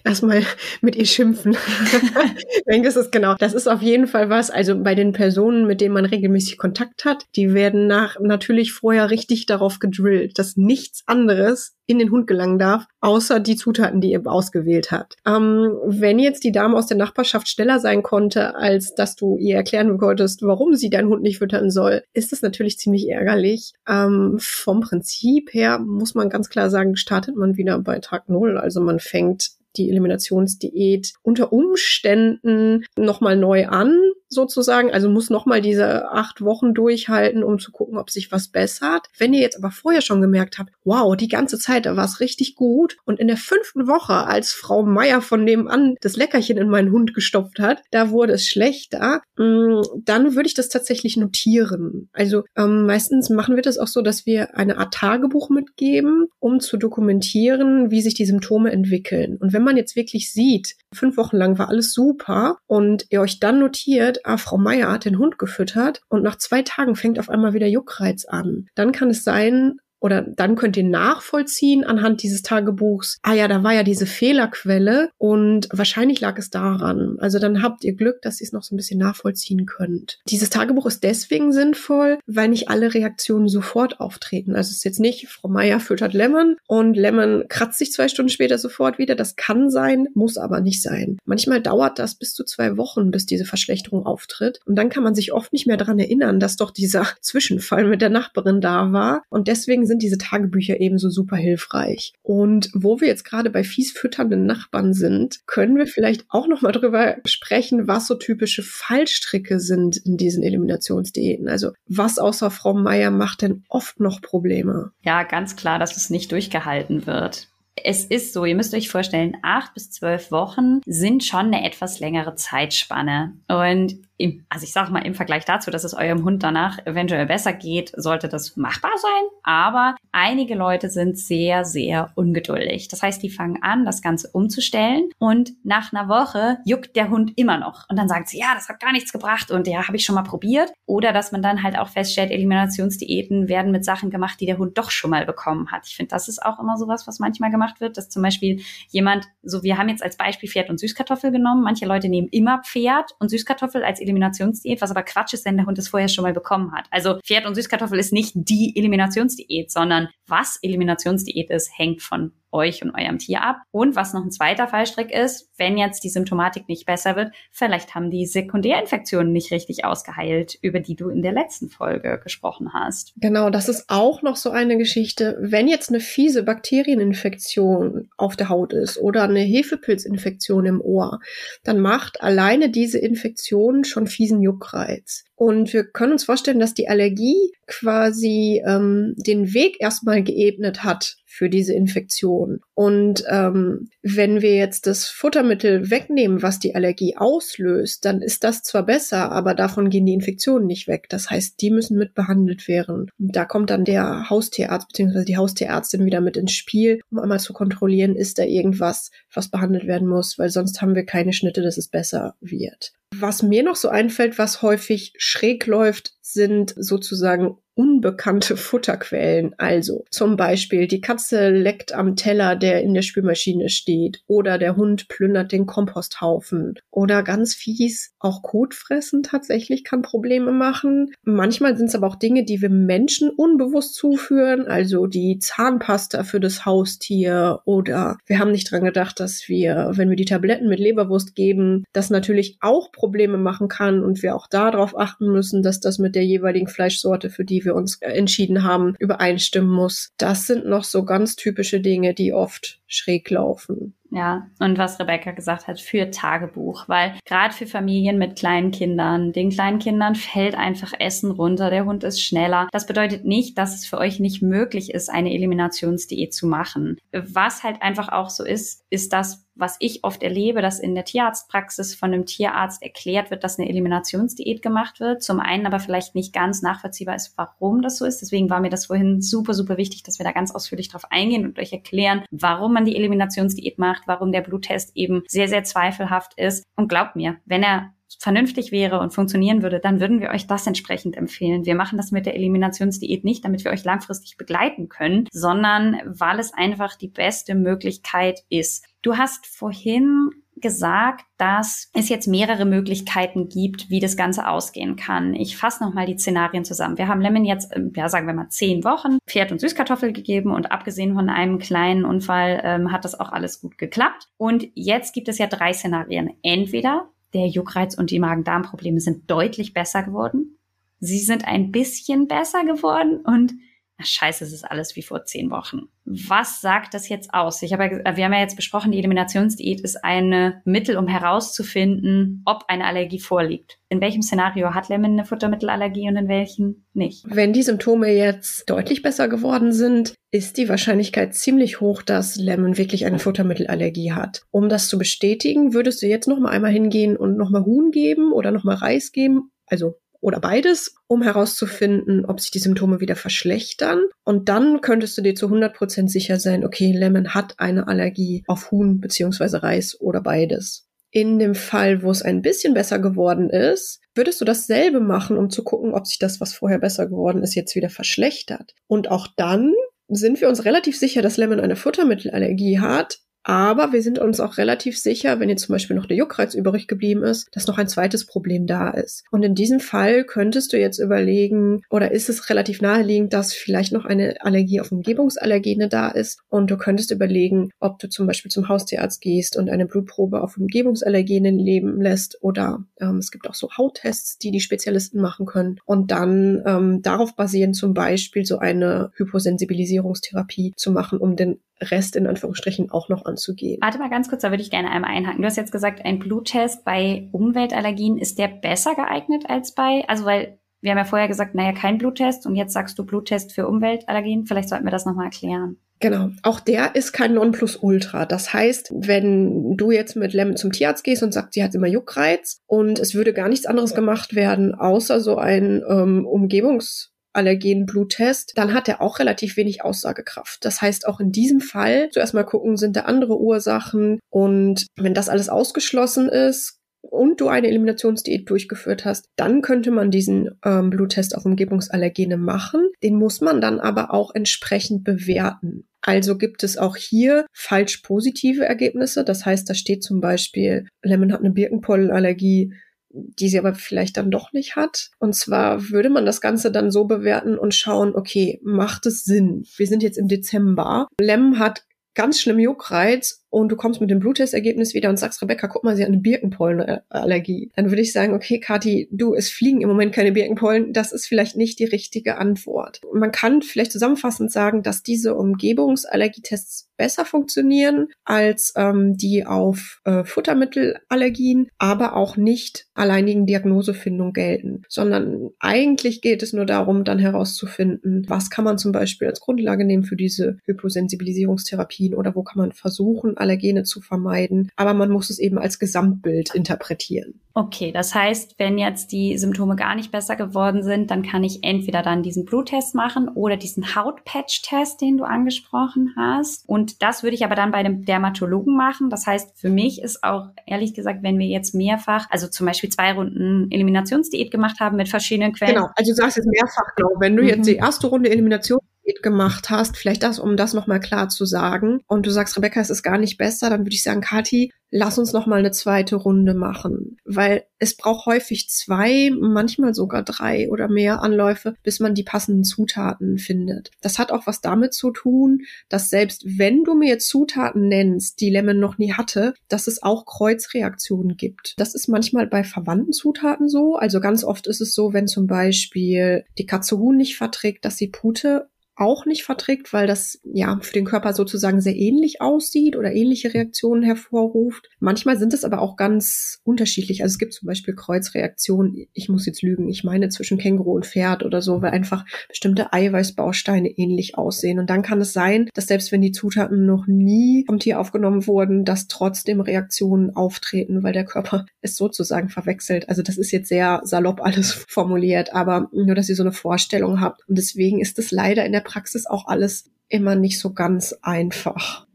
Erstmal 0.04 0.42
mit 0.82 0.96
ihr 0.96 1.06
schimpfen. 1.06 1.52
ich 2.56 2.64
denke, 2.68 2.88
das 2.88 2.96
ist 2.96 3.12
genau. 3.12 3.36
Das 3.38 3.54
ist 3.54 3.68
auf 3.68 3.84
jeden 3.84 4.08
Fall 4.08 4.32
was. 4.32 4.50
Also 4.50 4.82
bei 4.82 4.96
den 4.96 5.12
Personen, 5.12 5.68
mit 5.68 5.80
denen 5.80 5.94
man 5.94 6.06
regelmäßig 6.06 6.58
Kontakt 6.58 7.06
hat, 7.06 7.26
die 7.36 7.54
werden 7.54 7.86
nach 7.86 8.20
natürlich 8.20 8.74
vorher 8.74 9.12
richtig 9.12 9.46
darauf 9.46 9.78
gedrillt, 9.78 10.40
dass 10.40 10.58
nichts 10.58 11.04
anderes 11.06 11.76
in 11.86 12.00
den 12.00 12.12
Hund 12.12 12.28
gelangen 12.28 12.60
darf, 12.60 12.86
außer 13.02 13.40
die 13.40 13.58
Zutaten, 13.58 14.00
die 14.00 14.12
ihr 14.12 14.26
ausgewählt 14.26 14.92
hat. 14.92 15.16
Ähm, 15.26 15.74
wenn 15.86 16.18
jetzt 16.18 16.44
die 16.44 16.52
Dame 16.52 16.78
aus 16.78 16.88
der 16.88 16.98
Nachbarschaft 16.98 17.50
schneller 17.50 17.80
sein 17.80 18.04
konnte, 18.04 18.56
als 18.56 18.96
dass 18.96 19.16
du 19.16 19.38
ihr 19.38 19.58
erklären 19.58 19.98
konntest, 19.98 20.42
warum 20.44 20.76
sie 20.76 20.90
deinen 20.90 21.10
Hund 21.10 21.22
nicht 21.22 21.40
füttern 21.40 21.70
soll, 21.70 22.04
ist 22.14 22.32
das 22.32 22.42
natürlich 22.42 22.78
ziemlich 22.78 23.10
ärgerlich. 23.10 23.74
Ähm, 23.88 24.38
vom 24.64 24.80
Prinzip 24.80 25.54
her 25.54 25.78
muss 25.78 26.16
man 26.16 26.30
ganz 26.30 26.50
klar 26.50 26.70
sagen, 26.70 26.96
startet 26.96 27.36
man 27.36 27.58
wieder 27.58 27.78
bei 27.80 28.00
Tag 28.00 28.30
Null. 28.30 28.58
Also 28.58 28.80
man 28.80 29.00
fängt 29.00 29.52
die 29.76 29.90
Eliminationsdiät 29.90 31.14
unter 31.22 31.52
Umständen 31.52 32.86
nochmal 32.98 33.36
neu 33.36 33.68
an, 33.68 33.98
sozusagen. 34.34 34.92
Also 34.92 35.10
muss 35.10 35.30
nochmal 35.30 35.62
diese 35.62 36.12
acht 36.12 36.42
Wochen 36.42 36.74
durchhalten, 36.74 37.44
um 37.44 37.60
zu 37.60 37.72
gucken, 37.72 37.98
ob 37.98 38.10
sich 38.10 38.32
was 38.32 38.48
bessert. 38.48 39.08
Wenn 39.18 39.34
ihr 39.34 39.42
jetzt 39.42 39.58
aber 39.58 39.72
vorher 39.72 40.02
schon 40.02 40.22
gemerkt 40.22 40.58
habt, 40.58 40.72
wow, 40.84 41.16
die 41.16 41.28
ganze 41.28 41.58
Zeit, 41.60 41.86
da 41.86 41.96
war 41.96 42.06
es 42.06 42.20
richtig 42.20 42.56
gut. 42.56 42.98
Und 43.06 43.20
in 43.20 43.28
der 43.28 43.38
fünften 43.38 43.88
Woche, 43.88 44.14
als 44.14 44.52
Frau 44.52 44.84
Meier 44.84 45.22
von 45.22 45.44
nebenan 45.44 45.96
das 46.02 46.16
Leckerchen 46.16 46.58
in 46.58 46.70
meinen 46.70 46.92
Hund 46.92 47.14
gestopft 47.14 47.60
hat, 47.60 47.82
da 47.92 48.10
wurde 48.10 48.34
es 48.34 48.48
schlechter, 48.48 49.22
mm, 49.38 49.82
dann 50.04 50.36
würde 50.36 50.48
ich 50.48 50.54
das 50.54 50.70
tatsächlich 50.70 51.18
notieren. 51.18 52.10
Also 52.14 52.44
ähm, 52.58 52.86
meistens 52.86 53.30
machen 53.30 53.56
wir 53.56 53.64
das 53.64 53.78
auch 53.78 53.88
so, 53.88 54.02
dass 54.02 54.26
wir 54.26 54.58
eine 54.58 54.78
Art 54.78 54.94
Tagebuch 54.94 55.50
mitgeben, 55.50 56.28
um 56.40 56.60
zu 56.60 56.78
dokumentieren, 56.78 57.92
wie 57.92 58.02
sich 58.02 58.14
die 58.14 58.26
Symptome 58.26 58.72
entwickeln. 58.72 59.38
Und 59.38 59.54
wenn 59.54 59.64
man 59.64 59.78
jetzt 59.78 59.96
wirklich 59.96 60.32
sieht, 60.32 60.76
fünf 60.94 61.18
Wochen 61.18 61.38
lang 61.38 61.58
war 61.58 61.70
alles 61.70 61.94
super 61.94 62.58
und 62.68 63.06
ihr 63.10 63.22
euch 63.22 63.40
dann 63.40 63.60
notiert, 63.60 64.23
ah, 64.24 64.38
Frau 64.38 64.58
Meier 64.58 64.92
hat 64.92 65.06
den 65.06 65.18
Hund 65.18 65.38
gefüttert 65.38 66.02
und 66.10 66.24
nach 66.24 66.38
zwei 66.38 66.62
Tagen 66.62 66.96
fängt 66.96 67.20
auf 67.20 67.30
einmal 67.30 67.54
wieder 67.54 67.68
Juckreiz 67.68 68.26
an. 68.26 68.68
Dann 68.76 68.92
kann 68.92 69.10
es 69.10 69.24
sein, 69.24 69.80
oder 70.04 70.22
dann 70.22 70.56
könnt 70.58 70.76
ihr 70.76 70.84
nachvollziehen 70.84 71.86
anhand 71.86 72.24
dieses 72.24 72.42
Tagebuchs, 72.42 73.20
ah 73.24 73.34
ja, 73.34 73.48
da 73.48 73.64
war 73.64 73.74
ja 73.74 73.84
diese 73.84 74.06
Fehlerquelle 74.06 75.10
und 75.18 75.70
wahrscheinlich 75.72 76.20
lag 76.20 76.38
es 76.38 76.50
daran. 76.50 77.16
Also 77.20 77.40
dann 77.40 77.64
habt 77.64 77.86
ihr 77.86 77.94
Glück, 77.94 78.22
dass 78.22 78.42
ihr 78.42 78.46
es 78.46 78.52
noch 78.52 78.64
so 78.64 78.76
ein 78.76 78.78
bisschen 78.78 79.00
nachvollziehen 79.00 79.66
könnt. 79.66 80.20
Dieses 80.28 80.50
Tagebuch 80.50 80.88
ist 80.88 81.06
deswegen 81.06 81.54
sinnvoll, 81.54 82.20
weil 82.28 82.50
nicht 82.50 82.68
alle 82.68 82.94
Reaktionen 82.94 83.48
sofort 83.48 84.02
auftreten. 84.02 84.58
Also 84.58 84.72
es 84.72 84.78
ist 84.78 84.84
jetzt 84.84 85.00
nicht, 85.00 85.30
Frau 85.30 85.48
Meier 85.48 85.80
füttert 85.80 86.14
Lemon 86.14 86.58
und 86.68 86.96
Lemon 86.98 87.46
kratzt 87.48 87.80
sich 87.80 87.94
zwei 87.94 88.10
Stunden 88.10 88.30
später 88.30 88.58
sofort 88.58 88.98
wieder. 88.98 89.16
Das 89.16 89.38
kann 89.38 89.70
sein, 89.70 90.10
muss 90.16 90.38
aber 90.38 90.60
nicht 90.60 90.82
sein. 90.82 91.18
Manchmal 91.24 91.62
dauert 91.62 91.98
das 91.98 92.16
bis 92.16 92.34
zu 92.34 92.44
zwei 92.44 92.76
Wochen, 92.76 93.10
bis 93.10 93.26
diese 93.26 93.46
Verschlechterung 93.46 94.06
auftritt. 94.06 94.60
Und 94.66 94.76
dann 94.76 94.90
kann 94.90 95.04
man 95.04 95.16
sich 95.16 95.32
oft 95.32 95.54
nicht 95.54 95.66
mehr 95.66 95.78
daran 95.78 95.98
erinnern, 95.98 96.42
dass 96.42 96.58
doch 96.58 96.72
dieser 96.72 97.08
Zwischenfall 97.22 97.86
mit 97.86 98.02
der 98.02 98.10
Nachbarin 98.10 98.60
da 98.60 98.92
war. 98.92 99.24
Und 99.30 99.48
deswegen 99.48 99.86
sind 99.86 99.93
diese 100.00 100.18
Tagebücher 100.18 100.80
ebenso 100.80 101.10
super 101.10 101.36
hilfreich. 101.36 102.14
Und 102.22 102.70
wo 102.74 103.00
wir 103.00 103.08
jetzt 103.08 103.26
gerade 103.26 103.50
bei 103.50 103.64
fies 103.64 103.92
fütternden 103.92 104.46
Nachbarn 104.46 104.94
sind, 104.94 105.46
können 105.48 105.78
wir 105.78 105.88
vielleicht 105.88 106.26
auch 106.30 106.48
noch 106.48 106.62
mal 106.62 106.72
drüber 106.72 107.18
sprechen, 107.26 107.88
was 107.88 108.08
so 108.08 108.16
typische 108.16 108.64
Fallstricke 108.64 109.60
sind 109.60 109.98
in 109.98 110.18
diesen 110.18 110.44
Eliminationsdiäten. 110.44 111.48
Also 111.48 111.72
was 111.88 112.18
außer 112.18 112.52
Frau 112.52 112.74
Meier 112.74 113.12
macht 113.12 113.42
denn 113.42 113.64
oft 113.70 114.00
noch 114.00 114.22
Probleme? 114.22 114.92
Ja, 115.04 115.24
ganz 115.24 115.56
klar, 115.56 115.80
dass 115.80 115.98
es 115.98 116.10
nicht 116.10 116.32
durchgehalten 116.32 117.06
wird. 117.06 117.48
Es 117.76 118.06
ist 118.06 118.34
so, 118.34 118.46
ihr 118.46 118.56
müsst 118.56 118.74
euch 118.76 118.90
vorstellen, 118.90 119.36
acht 119.42 119.74
bis 119.74 119.90
zwölf 119.90 120.32
Wochen 120.32 120.82
sind 120.86 121.24
schon 121.24 121.48
eine 121.48 121.66
etwas 121.66 122.00
längere 122.00 122.36
Zeitspanne. 122.36 123.34
Und 123.48 123.96
im, 124.18 124.46
also 124.50 124.64
ich 124.64 124.72
sage 124.72 124.92
mal 124.92 125.06
im 125.06 125.16
Vergleich 125.16 125.46
dazu, 125.46 125.72
dass 125.72 125.84
es 125.84 125.94
eurem 125.94 126.24
Hund 126.24 126.44
danach 126.44 126.78
eventuell 126.86 127.26
besser 127.26 127.52
geht, 127.52 127.92
sollte 127.96 128.30
das 128.30 128.56
machbar 128.56 128.92
sein. 128.98 129.24
Aber 129.44 129.96
einige 130.12 130.56
Leute 130.56 130.90
sind 130.90 131.18
sehr, 131.18 131.66
sehr 131.66 132.12
ungeduldig. 132.16 132.88
Das 132.90 133.02
heißt, 133.02 133.24
die 133.24 133.30
fangen 133.30 133.64
an, 133.64 133.86
das 133.86 134.02
Ganze 134.02 134.30
umzustellen 134.32 135.10
und 135.18 135.54
nach 135.64 135.92
einer 135.92 136.10
Woche 136.10 136.60
juckt 136.66 136.96
der 136.96 137.10
Hund 137.10 137.34
immer 137.36 137.58
noch. 137.58 137.90
Und 137.90 137.98
dann 137.98 138.08
sagt 138.08 138.30
sie, 138.30 138.40
ja, 138.40 138.54
das 138.54 138.70
hat 138.70 138.80
gar 138.80 138.92
nichts 138.92 139.12
gebracht 139.12 139.50
und 139.50 139.68
ja, 139.68 139.88
habe 139.88 139.98
ich 139.98 140.06
schon 140.06 140.16
mal 140.16 140.24
probiert. 140.24 140.72
Oder 140.86 141.12
dass 141.12 141.32
man 141.32 141.42
dann 141.42 141.64
halt 141.64 141.78
auch 141.78 141.90
feststellt, 141.90 142.32
Eliminationsdiäten 142.32 143.50
werden 143.50 143.72
mit 143.72 143.84
Sachen 143.84 144.12
gemacht, 144.12 144.40
die 144.40 144.46
der 144.46 144.60
Hund 144.60 144.78
doch 144.78 144.92
schon 144.92 145.10
mal 145.10 145.26
bekommen 145.26 145.72
hat. 145.72 145.88
Ich 145.88 145.96
finde, 145.96 146.10
das 146.10 146.28
ist 146.28 146.44
auch 146.46 146.60
immer 146.60 146.78
sowas, 146.78 147.08
was 147.08 147.20
manchmal 147.20 147.50
gemacht 147.50 147.82
wird, 147.82 147.98
dass 147.98 148.10
zum 148.10 148.22
Beispiel 148.22 148.62
jemand, 148.90 149.26
so 149.42 149.64
wir 149.64 149.78
haben 149.78 149.90
jetzt 149.90 150.04
als 150.04 150.18
Beispiel 150.18 150.50
Pferd 150.50 150.70
und 150.70 150.80
Süßkartoffel 150.80 151.32
genommen. 151.32 151.64
Manche 151.64 151.86
Leute 151.86 152.10
nehmen 152.10 152.28
immer 152.30 152.62
Pferd 152.64 153.16
und 153.20 153.30
Süßkartoffel 153.30 153.84
als 153.84 154.03
Eliminationsdiät, 154.04 154.82
was 154.82 154.92
aber 154.92 155.04
Quatsch 155.04 155.34
ist, 155.34 155.46
wenn 155.46 155.58
der 155.58 155.66
Hund 155.66 155.78
es 155.80 155.88
vorher 155.88 156.10
schon 156.10 156.24
mal 156.24 156.34
bekommen 156.34 156.72
hat. 156.74 156.86
Also 156.92 157.20
Pferd 157.24 157.46
und 157.46 157.56
Süßkartoffel 157.56 158.00
ist 158.00 158.14
nicht 158.14 158.34
die 158.36 158.74
Eliminationsdiät, 158.76 159.72
sondern 159.72 160.10
was 160.28 160.60
Eliminationsdiät 160.62 161.50
ist, 161.50 161.78
hängt 161.78 162.02
von 162.02 162.32
euch 162.54 162.84
und 162.84 162.92
eurem 162.92 163.18
Tier 163.18 163.42
ab. 163.42 163.58
Und 163.72 163.96
was 163.96 164.14
noch 164.14 164.24
ein 164.24 164.32
zweiter 164.32 164.68
Fallstrick 164.68 165.12
ist, 165.12 165.50
wenn 165.58 165.78
jetzt 165.78 166.04
die 166.04 166.10
Symptomatik 166.10 166.68
nicht 166.68 166.86
besser 166.86 167.16
wird, 167.16 167.32
vielleicht 167.52 167.96
haben 167.96 168.10
die 168.10 168.26
Sekundärinfektionen 168.26 169.32
nicht 169.32 169.52
richtig 169.52 169.86
ausgeheilt, 169.86 170.58
über 170.62 170.80
die 170.80 170.96
du 170.96 171.10
in 171.10 171.22
der 171.22 171.32
letzten 171.32 171.70
Folge 171.70 172.20
gesprochen 172.24 172.74
hast. 172.74 173.14
Genau, 173.18 173.50
das 173.50 173.70
ist 173.70 173.86
auch 173.90 174.22
noch 174.22 174.36
so 174.36 174.52
eine 174.52 174.78
Geschichte. 174.78 175.38
Wenn 175.40 175.68
jetzt 175.68 175.90
eine 175.90 176.00
fiese 176.00 176.44
Bakterieninfektion 176.44 178.10
auf 178.18 178.36
der 178.36 178.50
Haut 178.50 178.74
ist 178.74 178.98
oder 178.98 179.24
eine 179.24 179.42
Hefepilzinfektion 179.42 180.66
im 180.66 180.82
Ohr, 180.82 181.20
dann 181.64 181.80
macht 181.80 182.22
alleine 182.22 182.70
diese 182.70 183.00
Infektion 183.00 183.84
schon 183.84 184.08
fiesen 184.08 184.42
Juckreiz. 184.42 185.26
Und 185.36 185.74
wir 185.74 185.84
können 185.84 186.14
uns 186.14 186.24
vorstellen, 186.24 186.60
dass 186.60 186.74
die 186.74 186.88
Allergie 186.88 187.52
quasi 187.68 188.64
ähm, 188.66 189.16
den 189.18 189.54
Weg 189.54 189.82
erstmal 189.82 190.24
geebnet 190.24 190.84
hat 190.84 191.18
für 191.34 191.50
diese 191.50 191.74
Infektion. 191.74 192.62
Und 192.76 193.24
ähm, 193.28 193.90
wenn 194.04 194.44
wir 194.44 194.56
jetzt 194.56 194.86
das 194.86 195.08
Futtermittel 195.08 195.90
wegnehmen, 195.90 196.44
was 196.44 196.60
die 196.60 196.76
Allergie 196.76 197.18
auslöst, 197.18 198.06
dann 198.06 198.22
ist 198.22 198.44
das 198.44 198.62
zwar 198.62 198.86
besser, 198.86 199.32
aber 199.32 199.56
davon 199.56 199.90
gehen 199.90 200.06
die 200.06 200.14
Infektionen 200.14 200.68
nicht 200.68 200.88
weg. 200.88 201.08
Das 201.10 201.32
heißt, 201.32 201.60
die 201.60 201.72
müssen 201.72 201.98
mit 201.98 202.14
behandelt 202.14 202.68
werden. 202.68 203.10
Da 203.18 203.46
kommt 203.46 203.72
dann 203.72 203.84
der 203.84 204.30
Haustierarzt 204.30 204.90
bzw. 204.90 205.26
die 205.26 205.38
Haustierärztin 205.38 206.06
wieder 206.06 206.22
mit 206.22 206.38
ins 206.38 206.52
Spiel, 206.52 207.02
um 207.10 207.18
einmal 207.18 207.40
zu 207.40 207.54
kontrollieren, 207.54 208.16
ist 208.16 208.38
da 208.38 208.44
irgendwas, 208.44 209.10
was 209.34 209.50
behandelt 209.50 209.88
werden 209.88 210.08
muss, 210.08 210.38
weil 210.38 210.52
sonst 210.52 210.84
haben 210.84 210.94
wir 210.94 211.04
keine 211.04 211.34
Schnitte, 211.34 211.64
dass 211.64 211.78
es 211.78 211.88
besser 211.88 212.36
wird. 212.42 212.94
Was 213.20 213.44
mir 213.44 213.64
noch 213.64 213.76
so 213.76 213.90
einfällt, 213.90 214.38
was 214.38 214.62
häufig 214.62 215.14
schräg 215.18 215.68
läuft, 215.68 216.14
sind 216.22 216.74
sozusagen 216.78 217.58
unbekannte 217.76 218.58
Futterquellen. 218.58 219.56
Also 219.58 220.06
zum 220.10 220.36
Beispiel 220.36 220.88
die 220.88 221.02
Katze 221.02 221.50
leckt 221.50 221.94
am 221.94 222.16
Teller, 222.16 222.56
der 222.56 222.82
in 222.82 222.94
der 222.94 223.02
Spülmaschine 223.02 223.70
steht, 223.70 224.22
oder 224.28 224.58
der 224.58 224.76
Hund 224.76 225.08
plündert 225.08 225.52
den 225.52 225.66
Komposthaufen. 225.66 226.76
Oder 226.92 227.24
ganz 227.24 227.56
fies, 227.56 228.14
auch 228.20 228.42
Kotfressen 228.42 229.24
tatsächlich 229.24 229.84
kann 229.84 230.02
Probleme 230.02 230.52
machen. 230.52 231.12
Manchmal 231.24 231.78
sind 231.78 231.88
es 231.88 231.96
aber 231.96 232.08
auch 232.08 232.16
Dinge, 232.16 232.46
die 232.46 232.62
wir 232.62 232.70
Menschen 232.70 233.30
unbewusst 233.30 233.96
zuführen, 233.96 234.68
also 234.68 235.08
die 235.08 235.40
Zahnpasta 235.40 236.24
für 236.24 236.40
das 236.40 236.66
Haustier 236.66 237.60
oder 237.66 238.18
wir 238.26 238.40
haben 238.40 238.52
nicht 238.52 238.72
dran 238.72 238.84
gedacht, 238.84 239.20
dass 239.20 239.48
wir, 239.48 239.92
wenn 239.94 240.10
wir 240.10 240.16
die 240.16 240.26
Tabletten 240.26 240.70
mit 240.70 240.80
Leberwurst 240.80 241.36
geben, 241.36 241.84
das 241.94 242.10
natürlich 242.10 242.58
auch 242.62 242.92
Probleme 243.04 243.38
machen 243.38 243.68
kann 243.68 244.02
und 244.02 244.24
wir 244.24 244.34
auch 244.34 244.48
darauf 244.48 244.98
achten 244.98 245.30
müssen, 245.30 245.62
dass 245.62 245.82
das 245.82 246.00
mit 246.00 246.16
der 246.16 246.24
jeweiligen 246.24 246.70
Fleischsorte, 246.70 247.30
für 247.30 247.44
die 247.44 247.66
wir 247.66 247.76
uns 247.76 247.98
entschieden 248.00 248.64
haben, 248.64 248.96
übereinstimmen 248.98 249.70
muss. 249.70 250.14
Das 250.18 250.48
sind 250.48 250.66
noch 250.66 250.86
so 250.86 251.04
ganz 251.04 251.36
typische 251.36 251.82
Dinge, 251.82 252.14
die 252.14 252.32
oft 252.32 252.80
schräg 252.88 253.30
laufen. 253.30 253.94
Ja, 254.16 254.46
und 254.60 254.78
was 254.78 255.00
Rebecca 255.00 255.32
gesagt 255.32 255.68
hat, 255.68 255.82
für 255.82 256.12
Tagebuch, 256.12 256.88
weil 256.88 257.16
gerade 257.26 257.52
für 257.52 257.66
Familien 257.66 258.20
mit 258.20 258.36
kleinen 258.36 258.70
Kindern, 258.70 259.34
den 259.34 259.50
kleinen 259.50 259.80
Kindern 259.80 260.14
fällt 260.14 260.54
einfach 260.54 260.94
Essen 261.00 261.32
runter, 261.32 261.72
der 261.72 261.86
Hund 261.86 262.04
ist 262.04 262.22
schneller. 262.22 262.68
Das 262.72 262.86
bedeutet 262.86 263.26
nicht, 263.26 263.58
dass 263.58 263.74
es 263.74 263.88
für 263.88 263.98
euch 263.98 264.20
nicht 264.20 264.44
möglich 264.44 264.94
ist, 264.94 265.10
eine 265.10 265.34
Eliminationsdiät 265.34 266.32
zu 266.32 266.46
machen. 266.46 267.00
Was 267.12 267.64
halt 267.64 267.82
einfach 267.82 268.10
auch 268.10 268.30
so 268.30 268.44
ist, 268.44 268.86
ist 268.92 269.14
das, 269.14 269.48
was 269.56 269.76
ich 269.80 270.04
oft 270.04 270.24
erlebe, 270.24 270.62
dass 270.62 270.80
in 270.80 270.96
der 270.96 271.06
Tierarztpraxis 271.06 271.94
von 271.94 272.14
einem 272.14 272.26
Tierarzt 272.26 272.82
erklärt 272.82 273.30
wird, 273.30 273.44
dass 273.44 273.60
eine 273.60 273.70
Eliminationsdiät 273.70 274.62
gemacht 274.62 275.00
wird. 275.00 275.22
Zum 275.22 275.40
einen 275.40 275.68
aber 275.68 275.80
vielleicht 275.80 276.16
nicht 276.16 276.34
ganz 276.34 276.62
nachvollziehbar 276.62 277.16
ist, 277.16 277.34
warum 277.38 277.82
das 277.82 277.98
so 277.98 278.06
ist. 278.06 278.22
Deswegen 278.22 278.50
war 278.50 278.62
mir 278.62 278.70
das 278.70 278.88
vorhin 278.88 279.22
super, 279.22 279.54
super 279.54 279.78
wichtig, 279.78 280.04
dass 280.04 280.20
wir 280.20 280.24
da 280.24 280.32
ganz 280.32 280.54
ausführlich 280.54 280.90
drauf 280.90 281.06
eingehen 281.12 281.46
und 281.46 281.60
euch 281.60 281.72
erklären, 281.72 282.24
warum 282.32 282.74
man 282.74 282.86
die 282.86 282.96
Eliminationsdiät 282.96 283.78
macht, 283.78 284.03
warum 284.08 284.32
der 284.32 284.42
Bluttest 284.42 284.96
eben 284.96 285.24
sehr, 285.28 285.48
sehr 285.48 285.64
zweifelhaft 285.64 286.34
ist. 286.38 286.64
Und 286.76 286.88
glaubt 286.88 287.16
mir, 287.16 287.38
wenn 287.46 287.64
er 287.64 287.94
vernünftig 288.20 288.72
wäre 288.72 289.00
und 289.00 289.14
funktionieren 289.14 289.64
würde, 289.64 289.80
dann 289.80 290.00
würden 290.00 290.22
wir 290.22 290.30
euch 290.30 290.48
das 290.48 290.68
entsprechend 290.68 291.18
empfehlen. 291.18 291.66
Wir 291.66 291.76
machen 291.76 291.98
das 291.98 292.12
mit 292.12 292.26
der 292.26 292.36
Eliminationsdiät 292.36 293.24
nicht, 293.24 293.44
damit 293.44 293.64
wir 293.64 293.72
euch 293.72 293.84
langfristig 293.84 294.38
begleiten 294.38 294.90
können, 294.90 295.28
sondern 295.32 296.00
weil 296.06 296.40
es 296.40 296.54
einfach 296.54 296.96
die 296.96 297.08
beste 297.08 297.56
Möglichkeit 297.56 298.42
ist. 298.50 298.86
Du 299.02 299.18
hast 299.18 299.48
vorhin 299.48 300.30
gesagt, 300.64 301.26
dass 301.38 301.92
es 301.94 302.10
jetzt 302.10 302.28
mehrere 302.28 302.66
Möglichkeiten 302.66 303.50
gibt, 303.50 303.92
wie 303.92 304.00
das 304.00 304.18
Ganze 304.18 304.48
ausgehen 304.48 304.96
kann. 304.96 305.36
Ich 305.36 305.56
fasse 305.56 305.84
nochmal 305.84 306.08
die 306.08 306.18
Szenarien 306.18 306.66
zusammen. 306.66 306.98
Wir 306.98 307.08
haben 307.08 307.22
Lemon 307.22 307.46
jetzt, 307.46 307.72
ähm, 307.76 307.94
ja, 307.96 308.10
sagen 308.10 308.26
wir 308.26 308.34
mal, 308.34 308.50
zehn 308.50 308.84
Wochen 308.84 309.20
Pferd 309.28 309.52
und 309.52 309.62
Süßkartoffel 309.62 310.12
gegeben 310.12 310.52
und 310.52 310.72
abgesehen 310.72 311.14
von 311.14 311.30
einem 311.30 311.60
kleinen 311.60 312.06
Unfall 312.06 312.62
ähm, 312.64 312.92
hat 312.92 313.06
das 313.06 313.20
auch 313.20 313.32
alles 313.32 313.62
gut 313.62 313.78
geklappt. 313.78 314.30
Und 314.38 314.68
jetzt 314.74 315.14
gibt 315.14 315.28
es 315.28 315.38
ja 315.38 315.46
drei 315.46 315.74
Szenarien. 315.74 316.32
Entweder 316.42 317.10
der 317.34 317.48
Juckreiz 317.48 317.96
und 317.96 318.10
die 318.10 318.20
Magen-Darm-Probleme 318.20 319.00
sind 319.00 319.30
deutlich 319.30 319.74
besser 319.74 320.02
geworden. 320.02 320.58
Sie 321.00 321.20
sind 321.20 321.46
ein 321.46 321.72
bisschen 321.72 322.28
besser 322.28 322.64
geworden 322.64 323.22
und 323.26 323.54
scheiße, 324.04 324.44
es 324.44 324.54
ist 324.54 324.64
alles 324.64 324.96
wie 324.96 325.02
vor 325.02 325.26
zehn 325.26 325.50
Wochen. 325.50 325.90
Was 326.06 326.62
sagt 326.62 326.94
das 326.94 327.08
jetzt 327.08 327.34
aus? 327.34 327.62
Ich 327.62 327.74
habe 327.74 328.02
wir 328.04 328.26
haben 328.26 328.34
ja 328.34 328.40
jetzt 328.40 328.56
besprochen, 328.56 328.92
die 328.92 329.00
Eliminationsdiät 329.00 329.82
ist 329.82 330.04
ein 330.04 330.62
Mittel, 330.66 330.98
um 330.98 331.08
herauszufinden, 331.08 332.42
ob 332.46 332.66
eine 332.68 332.86
Allergie 332.86 333.20
vorliegt. 333.20 333.80
In 333.90 334.02
welchem 334.02 334.22
Szenario 334.22 334.74
hat 334.74 334.90
Lemon 334.90 335.12
eine 335.12 335.26
Futtermittelallergie 335.26 336.10
und 336.10 336.18
in 336.18 336.28
welchen 336.28 336.86
nicht? 336.94 337.24
Wenn 337.28 337.54
die 337.54 337.64
Symptome 337.64 338.12
jetzt 338.12 338.70
deutlich 338.70 339.02
besser 339.02 339.28
geworden 339.28 339.72
sind, 339.72 340.14
ist 340.32 340.58
die 340.58 340.68
Wahrscheinlichkeit 340.68 341.36
ziemlich 341.36 341.80
hoch, 341.80 342.02
dass 342.02 342.36
Lemon 342.36 342.78
wirklich 342.78 343.06
eine 343.06 343.20
Futtermittelallergie 343.20 344.14
hat. 344.14 344.44
Um 344.52 344.68
das 344.68 344.90
zu 344.90 344.98
bestätigen, 344.98 345.74
würdest 345.74 346.02
du 346.02 346.08
jetzt 346.08 346.28
noch 346.28 346.40
mal 346.40 346.50
einmal 346.50 346.72
hingehen 346.72 347.16
und 347.16 347.38
noch 347.38 347.50
mal 347.50 347.66
Huhn 347.66 347.92
geben 347.92 348.34
oder 348.34 348.52
noch 348.52 348.64
mal 348.64 348.76
Reis 348.76 349.12
geben, 349.12 349.52
also 349.68 349.96
oder 350.24 350.40
beides, 350.40 350.96
um 351.08 351.22
herauszufinden, 351.22 352.26
ob 352.26 352.40
sich 352.40 352.50
die 352.50 352.60
Symptome 352.60 353.02
wieder 353.02 353.18
verschlechtern. 353.18 354.06
Und 354.24 354.48
dann 354.48 354.80
könntest 354.80 355.18
du 355.18 355.22
dir 355.22 355.36
zu 355.36 355.48
100% 355.48 356.08
sicher 356.08 356.40
sein, 356.40 356.66
okay, 356.66 356.94
Lemon 356.94 357.34
hat 357.34 357.56
eine 357.58 357.88
Allergie 357.88 358.44
auf 358.48 358.72
Huhn 358.72 359.02
beziehungsweise 359.02 359.62
Reis 359.64 360.00
oder 360.00 360.22
beides. 360.22 360.88
In 361.12 361.40
dem 361.40 361.56
Fall, 361.56 362.04
wo 362.04 362.10
es 362.10 362.22
ein 362.22 362.42
bisschen 362.42 362.74
besser 362.74 363.00
geworden 363.00 363.50
ist, 363.50 364.00
würdest 364.16 364.40
du 364.40 364.46
dasselbe 364.46 365.02
machen, 365.02 365.38
um 365.38 365.50
zu 365.50 365.64
gucken, 365.64 365.94
ob 365.94 366.08
sich 366.08 366.20
das, 366.20 366.40
was 366.40 366.54
vorher 366.54 366.80
besser 366.80 367.06
geworden 367.08 367.44
ist, 367.44 367.54
jetzt 367.54 367.76
wieder 367.76 367.90
verschlechtert. 367.90 368.74
Und 368.88 369.12
auch 369.12 369.28
dann 369.36 369.74
sind 370.08 370.40
wir 370.40 370.48
uns 370.48 370.64
relativ 370.64 370.98
sicher, 370.98 371.22
dass 371.22 371.38
Lemon 371.38 371.60
eine 371.60 371.76
Futtermittelallergie 371.76 372.80
hat, 372.80 373.20
aber 373.44 373.92
wir 373.92 374.02
sind 374.02 374.20
uns 374.20 374.40
auch 374.40 374.58
relativ 374.58 374.98
sicher, 374.98 375.40
wenn 375.40 375.50
jetzt 375.50 375.64
zum 375.64 375.74
Beispiel 375.74 375.96
noch 375.96 376.06
der 376.06 376.18
Juckreiz 376.18 376.54
übrig 376.56 376.88
geblieben 376.88 377.24
ist, 377.24 377.48
dass 377.52 377.68
noch 377.68 377.78
ein 377.78 377.90
zweites 377.90 378.26
Problem 378.26 378.68
da 378.68 378.90
ist. 378.90 379.24
Und 379.32 379.44
in 379.44 379.54
diesem 379.54 379.80
Fall 379.80 380.24
könntest 380.24 380.72
du 380.72 380.80
jetzt 380.80 381.00
überlegen, 381.00 381.82
oder 381.90 382.12
ist 382.12 382.30
es 382.30 382.50
relativ 382.50 382.82
naheliegend, 382.82 383.34
dass 383.34 383.54
vielleicht 383.54 383.92
noch 383.92 384.06
eine 384.06 384.36
Allergie 384.40 384.80
auf 384.80 384.92
Umgebungsallergene 384.92 385.90
da 385.90 386.10
ist. 386.10 386.40
Und 386.50 386.72
du 386.72 386.78
könntest 386.78 387.12
überlegen, 387.12 387.70
ob 387.80 388.00
du 388.00 388.08
zum 388.08 388.28
Beispiel 388.28 388.52
zum 388.52 388.70
Haustierarzt 388.70 389.20
gehst 389.22 389.58
und 389.58 389.70
eine 389.70 389.86
Blutprobe 389.86 390.42
auf 390.42 390.58
Umgebungsallergene 390.58 391.52
leben 391.52 392.02
lässt. 392.02 392.38
Oder 392.42 392.86
ähm, 393.02 393.18
es 393.18 393.32
gibt 393.32 393.50
auch 393.50 393.56
so 393.56 393.70
Hauttests, 393.78 394.38
die 394.38 394.52
die 394.52 394.62
Spezialisten 394.62 395.20
machen 395.20 395.46
können. 395.46 395.80
Und 395.86 396.12
dann 396.12 396.64
ähm, 396.66 397.02
darauf 397.02 397.36
basieren 397.36 397.74
zum 397.74 397.94
Beispiel 397.94 398.46
so 398.46 398.60
eine 398.60 399.12
Hyposensibilisierungstherapie 399.16 400.74
zu 400.78 400.92
machen, 400.92 401.20
um 401.20 401.36
den 401.36 401.60
Rest 401.82 402.16
in 402.16 402.28
Anführungsstrichen 402.28 402.92
auch 402.92 403.10
noch 403.10 403.26
anzugehen. 403.26 403.80
Warte 403.82 404.00
mal 404.00 404.10
ganz 404.10 404.30
kurz, 404.30 404.42
da 404.42 404.52
würde 404.52 404.64
ich 404.64 404.72
gerne 404.72 404.92
einmal 404.92 405.12
einhaken. 405.12 405.42
Du 405.42 405.48
hast 405.48 405.58
jetzt 405.58 405.72
gesagt, 405.72 406.06
ein 406.06 406.20
Bluttest 406.20 406.86
bei 406.86 407.28
Umweltallergien, 407.32 408.18
ist 408.18 408.38
der 408.38 408.48
besser 408.48 408.96
geeignet 408.96 409.50
als 409.50 409.74
bei, 409.74 410.04
also 410.08 410.26
weil 410.26 410.60
wir 410.82 410.92
haben 410.92 410.98
ja 410.98 411.06
vorher 411.06 411.30
gesagt, 411.30 411.56
naja, 411.56 411.72
kein 411.72 411.98
Bluttest 411.98 412.46
und 412.46 412.56
jetzt 412.56 412.74
sagst 412.74 413.00
du 413.00 413.06
Bluttest 413.06 413.54
für 413.54 413.70
Umweltallergien. 413.70 414.46
Vielleicht 414.46 414.68
sollten 414.68 414.84
wir 414.84 414.92
das 414.92 415.06
nochmal 415.06 415.26
erklären. 415.26 415.78
Genau. 416.02 416.32
Auch 416.42 416.60
der 416.60 416.96
ist 416.96 417.14
kein 417.14 417.36
Nonplusultra. 417.36 418.26
Das 418.26 418.54
heißt, 418.54 418.92
wenn 418.94 419.78
du 419.78 419.92
jetzt 419.92 420.18
mit 420.18 420.34
Lemon 420.34 420.58
zum 420.58 420.74
Tierarzt 420.74 421.06
gehst 421.06 421.24
und 421.24 421.34
sagst, 421.34 421.54
sie 421.54 421.64
hat 421.64 421.74
immer 421.74 421.88
Juckreiz 421.88 422.60
und 422.68 423.00
es 423.00 423.16
würde 423.16 423.32
gar 423.32 423.48
nichts 423.48 423.66
anderes 423.66 423.96
gemacht 423.96 424.36
werden, 424.36 424.76
außer 424.76 425.22
so 425.22 425.38
ein 425.38 425.82
ähm, 425.88 426.26
Umgebungs 426.26 427.13
Allergen-Bluttest, 427.34 428.54
dann 428.56 428.74
hat 428.74 428.88
er 428.88 429.02
auch 429.02 429.20
relativ 429.20 429.58
wenig 429.58 429.84
Aussagekraft. 429.84 430.64
Das 430.66 430.82
heißt, 430.82 431.08
auch 431.08 431.20
in 431.20 431.32
diesem 431.32 431.62
Fall 431.62 432.10
zuerst 432.12 432.34
mal 432.34 432.44
gucken, 432.44 432.78
sind 432.78 432.96
da 432.96 433.02
andere 433.02 433.40
Ursachen 433.40 434.20
und 434.30 434.88
wenn 434.96 435.14
das 435.14 435.30
alles 435.30 435.50
ausgeschlossen 435.50 436.30
ist, 436.30 436.80
und 437.10 437.42
du 437.42 437.50
eine 437.50 437.68
Eliminationsdiät 437.68 438.50
durchgeführt 438.50 439.06
hast, 439.06 439.26
dann 439.36 439.62
könnte 439.62 439.92
man 439.92 440.10
diesen 440.10 440.50
ähm, 440.64 440.90
Bluttest 440.90 441.36
auf 441.36 441.46
Umgebungsallergene 441.46 442.38
machen. 442.38 442.90
Den 443.04 443.16
muss 443.16 443.42
man 443.42 443.62
dann 443.62 443.80
aber 443.80 444.14
auch 444.14 444.34
entsprechend 444.34 445.04
bewerten. 445.04 445.86
Also 446.02 446.38
gibt 446.38 446.64
es 446.64 446.78
auch 446.78 446.96
hier 446.96 447.46
falsch 447.54 447.98
positive 447.98 448.66
Ergebnisse. 448.66 449.24
Das 449.24 449.46
heißt, 449.46 449.70
da 449.70 449.74
steht 449.74 450.04
zum 450.04 450.22
Beispiel, 450.22 450.88
Lemon 451.02 451.32
hat 451.32 451.42
eine 451.42 451.52
Birkenpollenallergie 451.52 452.74
die 453.14 453.48
sie 453.48 453.60
aber 453.60 453.76
vielleicht 453.76 454.18
dann 454.18 454.32
doch 454.32 454.54
nicht 454.54 454.76
hat. 454.76 455.12
Und 455.20 455.36
zwar 455.36 455.90
würde 455.90 456.10
man 456.10 456.26
das 456.26 456.42
Ganze 456.42 456.72
dann 456.72 456.92
so 456.92 457.06
bewerten 457.06 457.58
und 457.58 457.76
schauen, 457.76 458.16
okay, 458.16 458.60
macht 458.64 459.06
es 459.06 459.24
Sinn? 459.24 459.66
Wir 459.78 459.88
sind 459.88 460.04
jetzt 460.04 460.18
im 460.18 460.28
Dezember. 460.28 461.08
Lem 461.20 461.60
hat 461.60 461.86
ganz 462.16 462.42
schlimm 462.42 462.60
Juckreiz 462.60 463.43
und 463.54 463.70
du 463.70 463.76
kommst 463.76 464.02
mit 464.02 464.10
dem 464.10 464.20
Bluttestergebnis 464.20 464.96
wieder 464.96 465.10
und 465.10 465.18
sagst, 465.18 465.40
Rebecca, 465.44 465.68
guck 465.68 465.84
mal, 465.84 465.96
sie 465.96 466.02
hat 466.02 466.10
eine 466.10 466.18
Birkenpollenallergie. 466.18 467.72
Dann 467.76 467.92
würde 467.92 468.02
ich 468.02 468.12
sagen, 468.12 468.34
okay, 468.34 468.60
Kathi, 468.60 469.08
du, 469.12 469.36
es 469.36 469.52
fliegen 469.52 469.82
im 469.82 469.90
Moment 469.90 470.12
keine 470.12 470.32
Birkenpollen. 470.32 470.92
Das 470.92 471.12
ist 471.12 471.28
vielleicht 471.28 471.56
nicht 471.56 471.78
die 471.78 471.86
richtige 471.86 472.40
Antwort. 472.40 473.02
Man 473.14 473.32
kann 473.32 473.62
vielleicht 473.62 473.92
zusammenfassend 473.92 474.52
sagen, 474.52 474.82
dass 474.82 475.04
diese 475.04 475.36
Umgebungsallergietests 475.36 476.90
besser 476.98 477.26
funktionieren 477.26 478.08
als 478.24 478.74
ähm, 478.76 479.18
die 479.18 479.46
auf 479.46 480.02
äh, 480.06 480.24
Futtermittelallergien, 480.24 481.68
aber 481.78 482.16
auch 482.16 482.38
nicht 482.38 482.86
alleinigen 482.94 483.46
Diagnosefindung 483.46 484.34
gelten, 484.34 484.84
sondern 484.88 485.50
eigentlich 485.60 486.22
geht 486.22 486.44
es 486.44 486.54
nur 486.54 486.66
darum, 486.66 487.04
dann 487.04 487.20
herauszufinden, 487.20 488.26
was 488.28 488.50
kann 488.50 488.66
man 488.66 488.78
zum 488.78 488.92
Beispiel 488.92 489.28
als 489.28 489.42
Grundlage 489.42 489.86
nehmen 489.86 490.04
für 490.04 490.16
diese 490.16 490.58
Hyposensibilisierungstherapien 490.66 492.14
oder 492.14 492.36
wo 492.36 492.44
kann 492.44 492.60
man 492.60 492.72
versuchen, 492.72 493.38
Allergene 493.44 493.84
zu 493.84 494.02
vermeiden. 494.02 494.72
Aber 494.76 494.94
man 494.94 495.12
muss 495.12 495.30
es 495.30 495.38
eben 495.38 495.60
als 495.60 495.78
Gesamtbild 495.78 496.56
interpretieren. 496.56 497.42
Okay, 497.56 497.92
das 497.92 498.16
heißt, 498.16 498.56
wenn 498.58 498.80
jetzt 498.80 499.12
die 499.12 499.38
Symptome 499.38 499.76
gar 499.76 499.94
nicht 499.94 500.12
besser 500.12 500.36
geworden 500.36 500.82
sind, 500.82 501.12
dann 501.12 501.22
kann 501.22 501.44
ich 501.44 501.64
entweder 501.64 502.02
dann 502.02 502.24
diesen 502.24 502.46
Bluttest 502.46 502.96
machen 502.96 503.30
oder 503.30 503.58
diesen 503.58 503.96
Hautpatch-Test, 503.96 505.00
den 505.02 505.18
du 505.18 505.24
angesprochen 505.24 506.14
hast. 506.18 506.68
Und 506.68 507.04
das 507.04 507.22
würde 507.22 507.36
ich 507.36 507.46
aber 507.46 507.54
dann 507.54 507.72
bei 507.72 507.84
dem 507.84 508.06
Dermatologen 508.06 508.76
machen. 508.76 509.12
Das 509.12 509.28
heißt, 509.28 509.52
für 509.56 509.70
mich 509.70 510.02
ist 510.02 510.24
auch 510.24 510.48
ehrlich 510.66 510.96
gesagt, 510.96 511.22
wenn 511.22 511.38
wir 511.38 511.46
jetzt 511.46 511.76
mehrfach, 511.76 512.26
also 512.32 512.48
zum 512.48 512.66
Beispiel 512.66 512.90
zwei 512.90 513.14
Runden 513.14 513.70
Eliminationsdiät 513.70 514.50
gemacht 514.50 514.80
haben 514.80 514.98
mit 514.98 515.10
verschiedenen 515.10 515.54
Quellen. 515.54 515.76
Genau, 515.76 515.90
also 515.96 516.12
du 516.12 516.16
sagst 516.16 516.38
jetzt 516.38 516.48
mehrfach, 516.48 516.96
genau. 516.96 517.10
Wenn 517.20 517.36
du 517.36 517.44
mhm. 517.44 517.50
jetzt 517.50 517.68
die 517.68 517.76
erste 517.76 518.08
Runde 518.08 518.32
Elimination 518.32 518.80
gemacht 519.22 519.70
hast, 519.70 519.98
vielleicht 519.98 520.24
das, 520.24 520.40
um 520.40 520.58
das 520.58 520.74
nochmal 520.74 521.00
klar 521.00 521.30
zu 521.30 521.46
sagen, 521.46 522.02
und 522.08 522.26
du 522.26 522.32
sagst, 522.32 522.56
Rebecca, 522.58 522.80
es 522.80 522.90
ist 522.90 523.04
gar 523.04 523.18
nicht 523.18 523.38
besser, 523.38 523.70
dann 523.70 523.82
würde 523.82 523.96
ich 523.96 524.04
sagen, 524.04 524.22
Kathi, 524.22 524.72
lass 524.96 525.18
uns 525.18 525.34
noch 525.34 525.48
mal 525.48 525.58
eine 525.58 525.72
zweite 525.72 526.16
Runde 526.16 526.54
machen, 526.54 527.18
weil 527.26 527.64
es 527.80 527.98
braucht 527.98 528.28
häufig 528.28 528.70
zwei, 528.70 529.32
manchmal 529.32 529.96
sogar 529.96 530.22
drei 530.22 530.70
oder 530.70 530.88
mehr 530.88 531.24
Anläufe, 531.24 531.74
bis 531.82 532.00
man 532.00 532.14
die 532.14 532.24
passenden 532.24 532.64
Zutaten 532.64 533.40
findet. 533.40 533.90
Das 534.02 534.20
hat 534.20 534.32
auch 534.32 534.46
was 534.46 534.62
damit 534.62 534.94
zu 534.94 535.10
tun, 535.10 535.64
dass 535.90 536.12
selbst 536.12 536.44
wenn 536.46 536.84
du 536.84 536.94
mir 536.94 537.18
Zutaten 537.18 537.88
nennst, 537.88 538.40
die 538.40 538.52
Lemon 538.52 538.80
noch 538.80 539.00
nie 539.00 539.14
hatte, 539.14 539.56
dass 539.68 539.88
es 539.88 540.04
auch 540.04 540.26
Kreuzreaktionen 540.26 541.38
gibt. 541.38 541.74
Das 541.78 541.96
ist 541.96 542.08
manchmal 542.08 542.46
bei 542.46 542.64
verwandten 542.64 543.14
Zutaten 543.14 543.68
so. 543.68 543.96
Also 543.96 544.22
ganz 544.22 544.44
oft 544.44 544.68
ist 544.68 544.80
es 544.80 544.94
so, 544.94 545.12
wenn 545.12 545.28
zum 545.28 545.48
Beispiel 545.48 546.46
die 546.60 546.68
Katze 546.68 547.00
Huhn 547.00 547.18
nicht 547.18 547.36
verträgt, 547.36 547.84
dass 547.84 547.98
sie 547.98 548.10
Pute 548.10 548.70
auch 548.96 549.26
nicht 549.26 549.44
verträgt, 549.44 549.92
weil 549.92 550.06
das 550.06 550.40
ja 550.44 550.80
für 550.82 550.94
den 550.94 551.06
Körper 551.06 551.34
sozusagen 551.34 551.82
sehr 551.82 551.96
ähnlich 551.96 552.42
aussieht 552.42 552.96
oder 552.96 553.14
ähnliche 553.14 553.54
Reaktionen 553.54 554.04
hervorruft. 554.04 554.90
Manchmal 555.00 555.38
sind 555.38 555.54
es 555.54 555.64
aber 555.64 555.82
auch 555.82 555.96
ganz 555.96 556.60
unterschiedlich. 556.64 557.24
Also 557.24 557.34
es 557.34 557.40
gibt 557.40 557.54
zum 557.54 557.68
Beispiel 557.68 557.96
Kreuzreaktionen. 557.96 559.08
Ich 559.14 559.30
muss 559.30 559.46
jetzt 559.46 559.64
lügen. 559.64 559.90
Ich 559.90 560.04
meine 560.04 560.30
zwischen 560.30 560.60
Känguru 560.60 560.94
und 560.94 561.08
Pferd 561.08 561.44
oder 561.44 561.62
so, 561.62 561.82
weil 561.82 561.92
einfach 561.92 562.26
bestimmte 562.48 562.94
Eiweißbausteine 562.94 563.90
ähnlich 563.90 564.38
aussehen. 564.38 564.80
Und 564.80 564.90
dann 564.90 565.02
kann 565.02 565.22
es 565.22 565.34
sein, 565.34 565.70
dass 565.74 565.88
selbst 565.88 566.12
wenn 566.12 566.22
die 566.22 566.32
Zutaten 566.32 566.86
noch 566.86 567.08
nie 567.08 567.64
vom 567.66 567.80
Tier 567.80 568.00
aufgenommen 568.00 568.46
wurden, 568.46 568.86
dass 568.86 569.08
trotzdem 569.08 569.60
Reaktionen 569.62 570.36
auftreten, 570.36 571.02
weil 571.02 571.14
der 571.14 571.26
Körper 571.26 571.66
es 571.82 571.96
sozusagen 571.96 572.50
verwechselt. 572.50 573.10
Also 573.10 573.24
das 573.24 573.38
ist 573.38 573.52
jetzt 573.52 573.70
sehr 573.70 574.02
salopp 574.04 574.42
alles 574.44 574.72
formuliert, 574.88 575.54
aber 575.54 575.90
nur, 575.92 576.14
dass 576.14 576.30
ihr 576.30 576.36
so 576.36 576.44
eine 576.44 576.52
Vorstellung 576.52 577.22
habt. 577.22 577.42
Und 577.48 577.58
deswegen 577.58 578.00
ist 578.00 578.20
es 578.20 578.32
leider 578.32 578.64
in 578.66 578.72
der 578.72 578.83
Praxis 578.84 579.26
auch 579.26 579.48
alles 579.48 579.92
immer 580.10 580.36
nicht 580.36 580.60
so 580.60 580.74
ganz 580.74 581.14
einfach. 581.22 582.08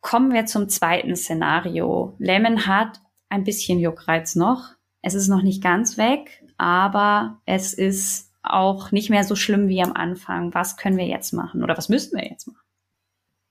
Kommen 0.00 0.32
wir 0.32 0.46
zum 0.46 0.68
zweiten 0.68 1.16
Szenario. 1.16 2.14
Lemon 2.18 2.66
hat 2.66 3.00
ein 3.28 3.44
bisschen 3.44 3.78
Juckreiz 3.78 4.34
noch. 4.36 4.74
Es 5.02 5.14
ist 5.14 5.28
noch 5.28 5.42
nicht 5.42 5.62
ganz 5.62 5.96
weg, 5.96 6.44
aber 6.58 7.40
es 7.46 7.74
ist 7.74 8.32
auch 8.42 8.92
nicht 8.92 9.10
mehr 9.10 9.24
so 9.24 9.34
schlimm 9.34 9.68
wie 9.68 9.82
am 9.82 9.92
Anfang. 9.92 10.54
Was 10.54 10.76
können 10.76 10.96
wir 10.96 11.06
jetzt 11.06 11.32
machen 11.32 11.62
oder 11.62 11.76
was 11.76 11.88
müssten 11.88 12.16
wir 12.16 12.28
jetzt 12.28 12.46
machen? 12.46 12.60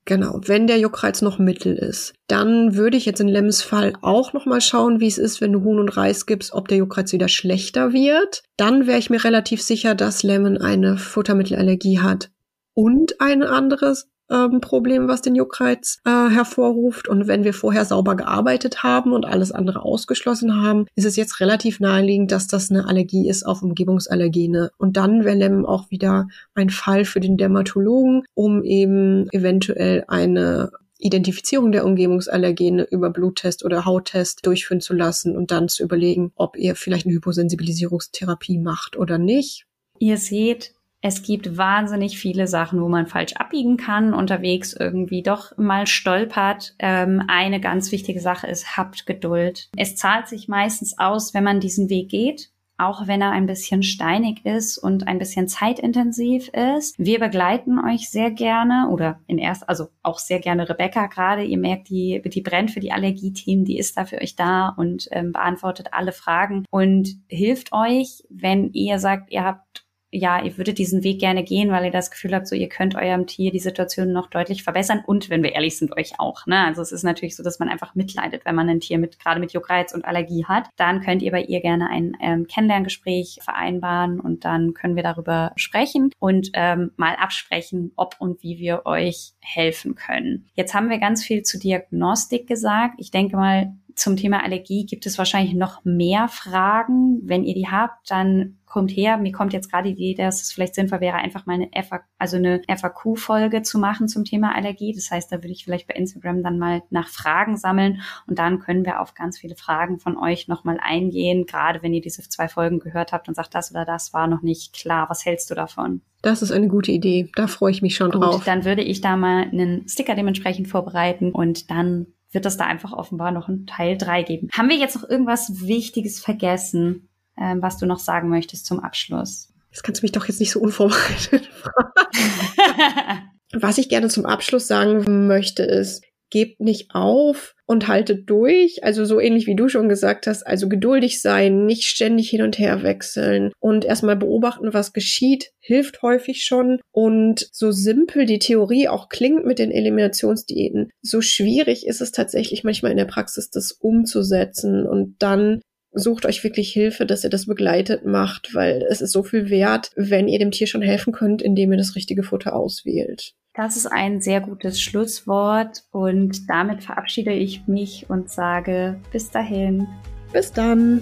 Genau, 0.08 0.40
wenn 0.44 0.68
der 0.68 0.78
Juckreiz 0.78 1.24
noch 1.24 1.40
mittel 1.40 1.74
ist, 1.76 2.14
dann 2.28 2.76
würde 2.76 2.96
ich 2.96 3.06
jetzt 3.06 3.22
in 3.22 3.28
Lems 3.28 3.64
Fall 3.64 3.94
auch 4.02 4.34
noch 4.34 4.46
mal 4.46 4.62
schauen, 4.62 5.00
wie 5.00 5.08
es 5.08 5.18
ist, 5.18 5.42
wenn 5.42 5.52
du 5.52 5.64
Huhn 5.64 5.80
und 5.80 5.90
Reis 5.98 6.28
gibst, 6.28 6.54
ob 6.54 6.68
der 6.68 6.78
Juckreiz 6.78 7.12
wieder 7.12 7.28
schlechter 7.28 7.92
wird. 7.92 8.44
Dann 8.56 8.86
wäre 8.86 9.00
ich 9.00 9.10
mir 9.10 9.24
relativ 9.24 9.64
sicher, 9.64 9.96
dass 9.96 10.22
Lemon 10.22 10.60
eine 10.60 10.98
Futtermittelallergie 10.98 12.00
hat 12.00 12.30
und 12.76 13.20
ein 13.20 13.42
anderes 13.42 14.08
ähm, 14.30 14.60
Problem, 14.62 15.08
was 15.08 15.22
den 15.22 15.36
Juckreiz 15.36 16.00
äh, 16.06 16.10
hervorruft. 16.10 17.08
Und 17.08 17.28
wenn 17.28 17.44
wir 17.44 17.54
vorher 17.54 17.86
sauber 17.86 18.16
gearbeitet 18.16 18.84
haben 18.84 19.14
und 19.14 19.26
alles 19.26 19.52
andere 19.52 19.84
ausgeschlossen 19.84 20.62
haben, 20.62 20.86
ist 20.96 21.06
es 21.06 21.16
jetzt 21.16 21.40
relativ 21.40 21.80
naheliegend, 21.80 22.32
dass 22.32 22.48
das 22.48 22.70
eine 22.70 22.88
Allergie 22.88 23.30
ist 23.30 23.44
auf 23.44 23.62
Umgebungsallergene. 23.62 24.72
Und 24.78 24.98
dann 24.98 25.24
wäre 25.24 25.36
LEM 25.36 25.66
auch 25.66 25.90
wieder 25.92 26.28
ein 26.54 26.70
Fall 26.70 27.06
für 27.06 27.20
den 27.20 27.38
Dermatologen, 27.38 28.24
um 28.34 28.64
eben 28.64 29.30
eventuell 29.32 30.04
eine 30.08 30.72
Identifizierung 30.98 31.72
der 31.72 31.86
Umgebungsallergene 31.86 32.84
über 32.90 33.10
Bluttest 33.10 33.66
oder 33.66 33.86
Hauttest 33.86 34.46
durchführen 34.46 34.82
zu 34.82 34.94
lassen 34.94 35.36
und 35.36 35.52
dann 35.52 35.68
zu 35.68 35.84
überlegen, 35.84 36.32
ob 36.36 36.58
ihr 36.58 36.76
vielleicht 36.76 37.06
eine 37.06 37.16
Hyposensibilisierungstherapie 37.16 38.58
macht 38.58 38.98
oder 38.98 39.18
nicht. 39.18 39.66
Ihr 40.00 40.18
seht, 40.18 40.75
es 41.06 41.22
gibt 41.22 41.56
wahnsinnig 41.56 42.18
viele 42.18 42.48
Sachen, 42.48 42.82
wo 42.82 42.90
man 42.90 43.06
falsch 43.06 43.34
abbiegen 43.34 43.78
kann, 43.78 44.16
unterwegs 44.16 44.74
irgendwie 44.74 45.22
doch 45.22 45.56
mal 45.56 45.86
stolpert. 45.86 46.74
Ähm, 46.80 47.22
eine 47.28 47.60
ganz 47.60 47.92
wichtige 47.92 48.20
Sache 48.20 48.48
ist, 48.48 48.76
habt 48.76 49.06
Geduld. 49.06 49.70
Es 49.78 49.96
zahlt 49.96 50.28
sich 50.28 50.48
meistens 50.48 50.98
aus, 50.98 51.36
wenn 51.36 51.44
man 51.44 51.60
diesen 51.60 51.92
Weg 51.92 52.10
geht 52.10 52.50
auch 52.78 53.08
wenn 53.08 53.22
er 53.22 53.32
ein 53.32 53.46
bisschen 53.46 53.84
steinig 53.84 54.46
ist 54.46 54.78
und 54.78 55.08
ein 55.08 55.18
bisschen 55.18 55.48
zeitintensiv 55.48 56.50
ist. 56.50 56.94
Wir 56.98 57.20
begleiten 57.20 57.80
euch 57.80 58.10
sehr 58.10 58.32
gerne 58.32 58.90
oder 58.92 59.22
in 59.28 59.38
erst, 59.38 59.70
also 59.70 59.88
auch 60.04 60.20
sehr 60.20 60.40
gerne 60.40 60.68
Rebecca 60.68 61.08
gerade. 61.08 61.44
Ihr 61.44 61.58
merkt, 61.58 61.88
die, 61.88 62.22
die 62.26 62.42
brennt 62.42 62.72
für 62.72 62.82
die 62.82 62.92
Allergieteam, 62.92 63.64
die 63.64 63.78
ist 63.78 63.96
da 63.96 64.04
für 64.04 64.22
euch 64.22 64.36
da 64.36 64.74
und 64.76 65.08
ähm, 65.12 65.32
beantwortet 65.32 65.88
alle 65.94 66.12
Fragen 66.12 66.66
und 66.70 67.08
hilft 67.30 67.72
euch, 67.72 68.26
wenn 68.30 68.74
ihr 68.74 69.00
sagt, 69.00 69.32
ihr 69.32 69.46
habt 69.46 69.85
ja, 70.16 70.44
ihr 70.44 70.58
würdet 70.58 70.78
diesen 70.78 71.04
Weg 71.04 71.20
gerne 71.20 71.44
gehen, 71.44 71.72
weil 71.72 71.86
ihr 71.86 71.92
das 71.92 72.12
Gefühl 72.12 72.34
habt, 72.34 72.48
so 72.48 72.56
ihr 72.56 72.70
könnt 72.70 72.96
eurem 72.96 73.28
Tier 73.28 73.52
die 73.52 73.60
Situation 73.60 74.12
noch 74.12 74.30
deutlich 74.30 74.64
verbessern 74.64 75.04
und 75.06 75.30
wenn 75.30 75.44
wir 75.44 75.54
ehrlich 75.54 75.78
sind, 75.78 75.96
euch 75.98 76.20
auch. 76.20 76.46
Ne? 76.48 76.66
Also 76.66 76.82
es 76.82 76.92
ist 76.92 77.04
natürlich 77.04 77.36
so, 77.36 77.44
dass 77.44 77.60
man 77.60 77.70
einfach 77.70 77.96
mitleidet, 77.96 78.46
wenn 78.46 78.56
man 78.56 78.70
ein 78.70 78.80
Tier 78.80 78.98
mit 78.98 79.20
gerade 79.20 79.40
mit 79.40 79.54
Juckreiz 79.54 79.94
und 79.94 80.06
Allergie 80.06 80.46
hat. 80.46 80.70
Dann 80.78 81.02
könnt 81.02 81.22
ihr 81.22 81.32
bei 81.32 81.42
ihr 81.42 81.62
gerne 81.62 81.90
ein 81.90 82.18
ähm, 82.22 82.48
Kennenlerngespräch 82.48 83.40
vereinbaren 83.42 84.20
und 84.20 84.46
dann 84.46 84.74
können 84.74 84.96
wir 84.96 85.04
darüber 85.04 85.52
sprechen 85.56 86.12
und 86.20 86.50
ähm, 86.54 86.92
mal 86.96 87.16
absprechen, 87.16 87.92
ob 87.96 88.16
und 88.20 88.42
wie 88.44 88.60
wir 88.60 88.86
euch 88.86 89.34
helfen 89.42 89.96
können. 89.96 90.48
Jetzt 90.56 90.74
haben 90.74 90.90
wir 90.90 91.00
ganz 91.00 91.24
viel 91.24 91.44
zu 91.44 91.60
Diagnostik 91.60 92.48
gesagt. 92.48 92.96
Ich 92.98 93.12
denke 93.12 93.36
mal, 93.36 93.74
zum 93.96 94.18
Thema 94.18 94.44
Allergie 94.44 94.86
gibt 94.86 95.06
es 95.06 95.18
wahrscheinlich 95.18 95.54
noch 95.54 95.84
mehr 95.86 96.28
Fragen. 96.28 97.22
Wenn 97.24 97.46
ihr 97.46 97.56
die 97.56 97.70
habt, 97.70 98.12
dann 98.12 98.58
kommt 98.66 98.92
her. 98.92 99.16
Mir 99.16 99.32
kommt 99.32 99.54
jetzt 99.54 99.72
gerade 99.72 99.94
die 99.94 100.10
Idee, 100.10 100.22
dass 100.22 100.42
es 100.42 100.52
vielleicht 100.52 100.76
sinnvoll 100.76 101.00
wäre, 101.00 101.16
einfach 101.16 101.46
mal 101.46 101.54
eine 101.54 101.70
FAQ, 101.72 102.04
also 102.18 102.36
eine 102.36 102.62
FAQ-Folge 102.68 103.62
zu 103.62 103.80
machen 103.80 104.10
zum 104.10 104.26
Thema 104.26 104.54
Allergie. 104.54 104.94
Das 104.94 105.10
heißt, 105.12 105.32
da 105.32 105.38
würde 105.38 105.54
ich 105.54 105.64
vielleicht 105.64 105.88
bei 105.88 105.94
Instagram 105.94 106.44
dann 106.44 106.60
mal 106.60 106.84
nach 106.90 107.08
Fragen 107.08 107.56
sammeln 107.56 108.02
und 108.28 108.38
dann 108.38 108.60
können 108.60 108.86
wir 108.86 109.00
auf 109.00 109.14
ganz 109.14 109.38
viele 109.38 109.56
Fragen 109.56 110.00
von 110.00 110.18
euch 110.18 110.50
nochmal 110.50 110.78
eingehen. 110.82 111.46
Gerade 111.46 111.82
wenn 111.82 111.94
ihr 111.94 112.02
diese 112.02 112.22
zwei 112.28 112.50
Folgen 112.50 112.80
gehört 112.80 113.14
habt 113.14 113.30
und 113.30 113.36
sagt, 113.36 113.56
das 113.56 113.72
oder 113.72 113.86
das 113.86 114.12
war 114.14 114.28
noch 114.28 114.42
nicht 114.42 114.74
klar. 114.74 115.10
Was 115.10 115.26
hältst 115.26 115.50
du 115.50 115.56
davon? 115.56 116.02
Das 116.22 116.42
ist 116.42 116.52
eine 116.52 116.68
gute 116.68 116.92
Idee. 116.92 117.30
Da 117.36 117.48
freue 117.48 117.72
ich 117.72 117.82
mich 117.82 117.96
schon 117.96 118.12
Gut, 118.12 118.22
drauf. 118.22 118.44
Dann 118.44 118.66
würde 118.66 118.82
ich 118.82 119.00
da 119.00 119.16
mal 119.16 119.44
einen 119.44 119.88
Sticker 119.88 120.16
dementsprechend 120.16 120.68
vorbereiten 120.68 121.32
und 121.32 121.72
dann 121.72 122.08
wird 122.32 122.46
es 122.46 122.58
da 122.58 122.66
einfach 122.66 122.94
offenbar 122.94 123.32
noch 123.32 123.48
ein 123.48 123.66
Teil 123.66 123.98
3 123.98 124.24
geben. 124.24 124.50
Haben 124.52 124.70
wir 124.70 124.78
jetzt 124.78 124.96
noch 124.96 125.10
irgendwas 125.10 125.62
Wichtiges 125.62 126.20
vergessen, 126.20 127.10
ähm, 127.38 127.62
was 127.62 127.78
du 127.78 127.86
noch 127.86 128.00
sagen 128.00 128.30
möchtest 128.30 128.66
zum 128.66 128.80
Abschluss? 128.80 129.54
Das 129.72 129.84
kannst 129.84 130.02
du 130.02 130.06
mich 130.06 130.12
doch 130.12 130.28
jetzt 130.28 130.40
nicht 130.40 130.52
so 130.52 130.60
unvorbereitet 130.60 131.46
fragen. 131.54 133.32
was 133.62 133.78
ich 133.78 133.90
gerne 133.90 134.10
zum 134.10 134.26
Abschluss 134.26 134.68
sagen 134.68 135.28
möchte, 135.28 135.64
ist, 135.64 136.04
gebt 136.30 136.60
nicht 136.60 136.92
auf 136.94 137.56
und 137.66 137.88
haltet 137.88 138.30
durch. 138.30 138.84
Also 138.84 139.06
so 139.06 139.20
ähnlich 139.20 139.48
wie 139.48 139.56
du 139.56 139.70
schon 139.70 139.90
gesagt 139.90 140.28
hast, 140.28 140.44
also 140.44 140.70
geduldig 140.70 141.22
sein, 141.22 141.66
nicht 141.66 141.84
ständig 141.84 142.30
hin 142.30 142.42
und 142.42 142.60
her 142.60 142.84
wechseln 142.84 143.52
und 143.60 143.86
erstmal 143.86 144.16
beobachten, 144.16 144.74
was 144.74 144.94
geschieht, 144.94 145.52
hilft 145.60 146.02
häufig 146.02 146.44
schon. 146.46 146.80
Und 146.92 147.48
so 147.52 147.72
simpel 147.72 148.26
die 148.26 148.40
Theorie 148.40 148.88
auch 148.88 149.10
klingt 149.10 149.46
mit 149.46 149.60
den 149.60 149.72
Eliminationsdiäten, 149.72 150.90
so 151.02 151.22
schwierig 151.22 151.88
ist 151.88 152.02
es 152.02 152.12
tatsächlich 152.12 152.64
manchmal 152.64 152.92
in 152.92 152.98
der 152.98 153.06
Praxis, 153.06 153.50
das 153.50 153.72
umzusetzen 153.72 154.86
und 154.86 155.16
dann 155.20 155.62
sucht 155.96 156.26
euch 156.26 156.44
wirklich 156.44 156.72
Hilfe, 156.72 157.06
dass 157.06 157.24
ihr 157.24 157.30
das 157.30 157.46
begleitet 157.46 158.06
macht, 158.06 158.54
weil 158.54 158.86
es 158.90 159.02
ist 159.02 159.14
so 159.14 159.24
viel 159.24 159.50
wert, 159.50 159.92
wenn 159.96 160.28
ihr 160.28 160.40
dem 160.40 160.52
Tier 160.52 160.68
schon 160.68 160.82
helfen 160.82 161.14
könnt, 161.14 161.42
indem 161.42 161.72
ihr 161.72 161.78
das 161.78 161.96
richtige 161.96 162.24
Futter 162.24 162.56
auswählt. 162.56 163.34
Das 163.56 163.78
ist 163.78 163.86
ein 163.86 164.20
sehr 164.20 164.42
gutes 164.42 164.82
Schlusswort 164.82 165.86
und 165.92 166.50
damit 166.50 166.84
verabschiede 166.84 167.32
ich 167.32 167.66
mich 167.68 168.10
und 168.10 168.30
sage 168.30 169.00
bis 169.14 169.32
dahin. 169.32 169.88
Bis 170.34 170.52
dann. 170.52 171.02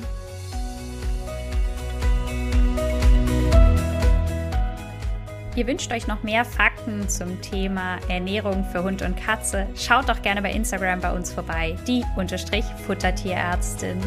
Ihr 5.56 5.66
wünscht 5.66 5.92
euch 5.92 6.08
noch 6.08 6.22
mehr 6.22 6.46
Fakten 6.46 7.10
zum 7.10 7.42
Thema 7.42 7.98
Ernährung 8.08 8.64
für 8.72 8.84
Hund 8.84 9.02
und 9.02 9.18
Katze? 9.18 9.68
Schaut 9.76 10.10
doch 10.10 10.22
gerne 10.22 10.44
bei 10.44 10.52
Instagram 10.52 11.00
bei 11.00 11.12
uns 11.12 11.32
vorbei, 11.34 11.76
die 11.88 12.04
Unterstrich 12.16 12.66
Futtertierärztin. 12.86 13.98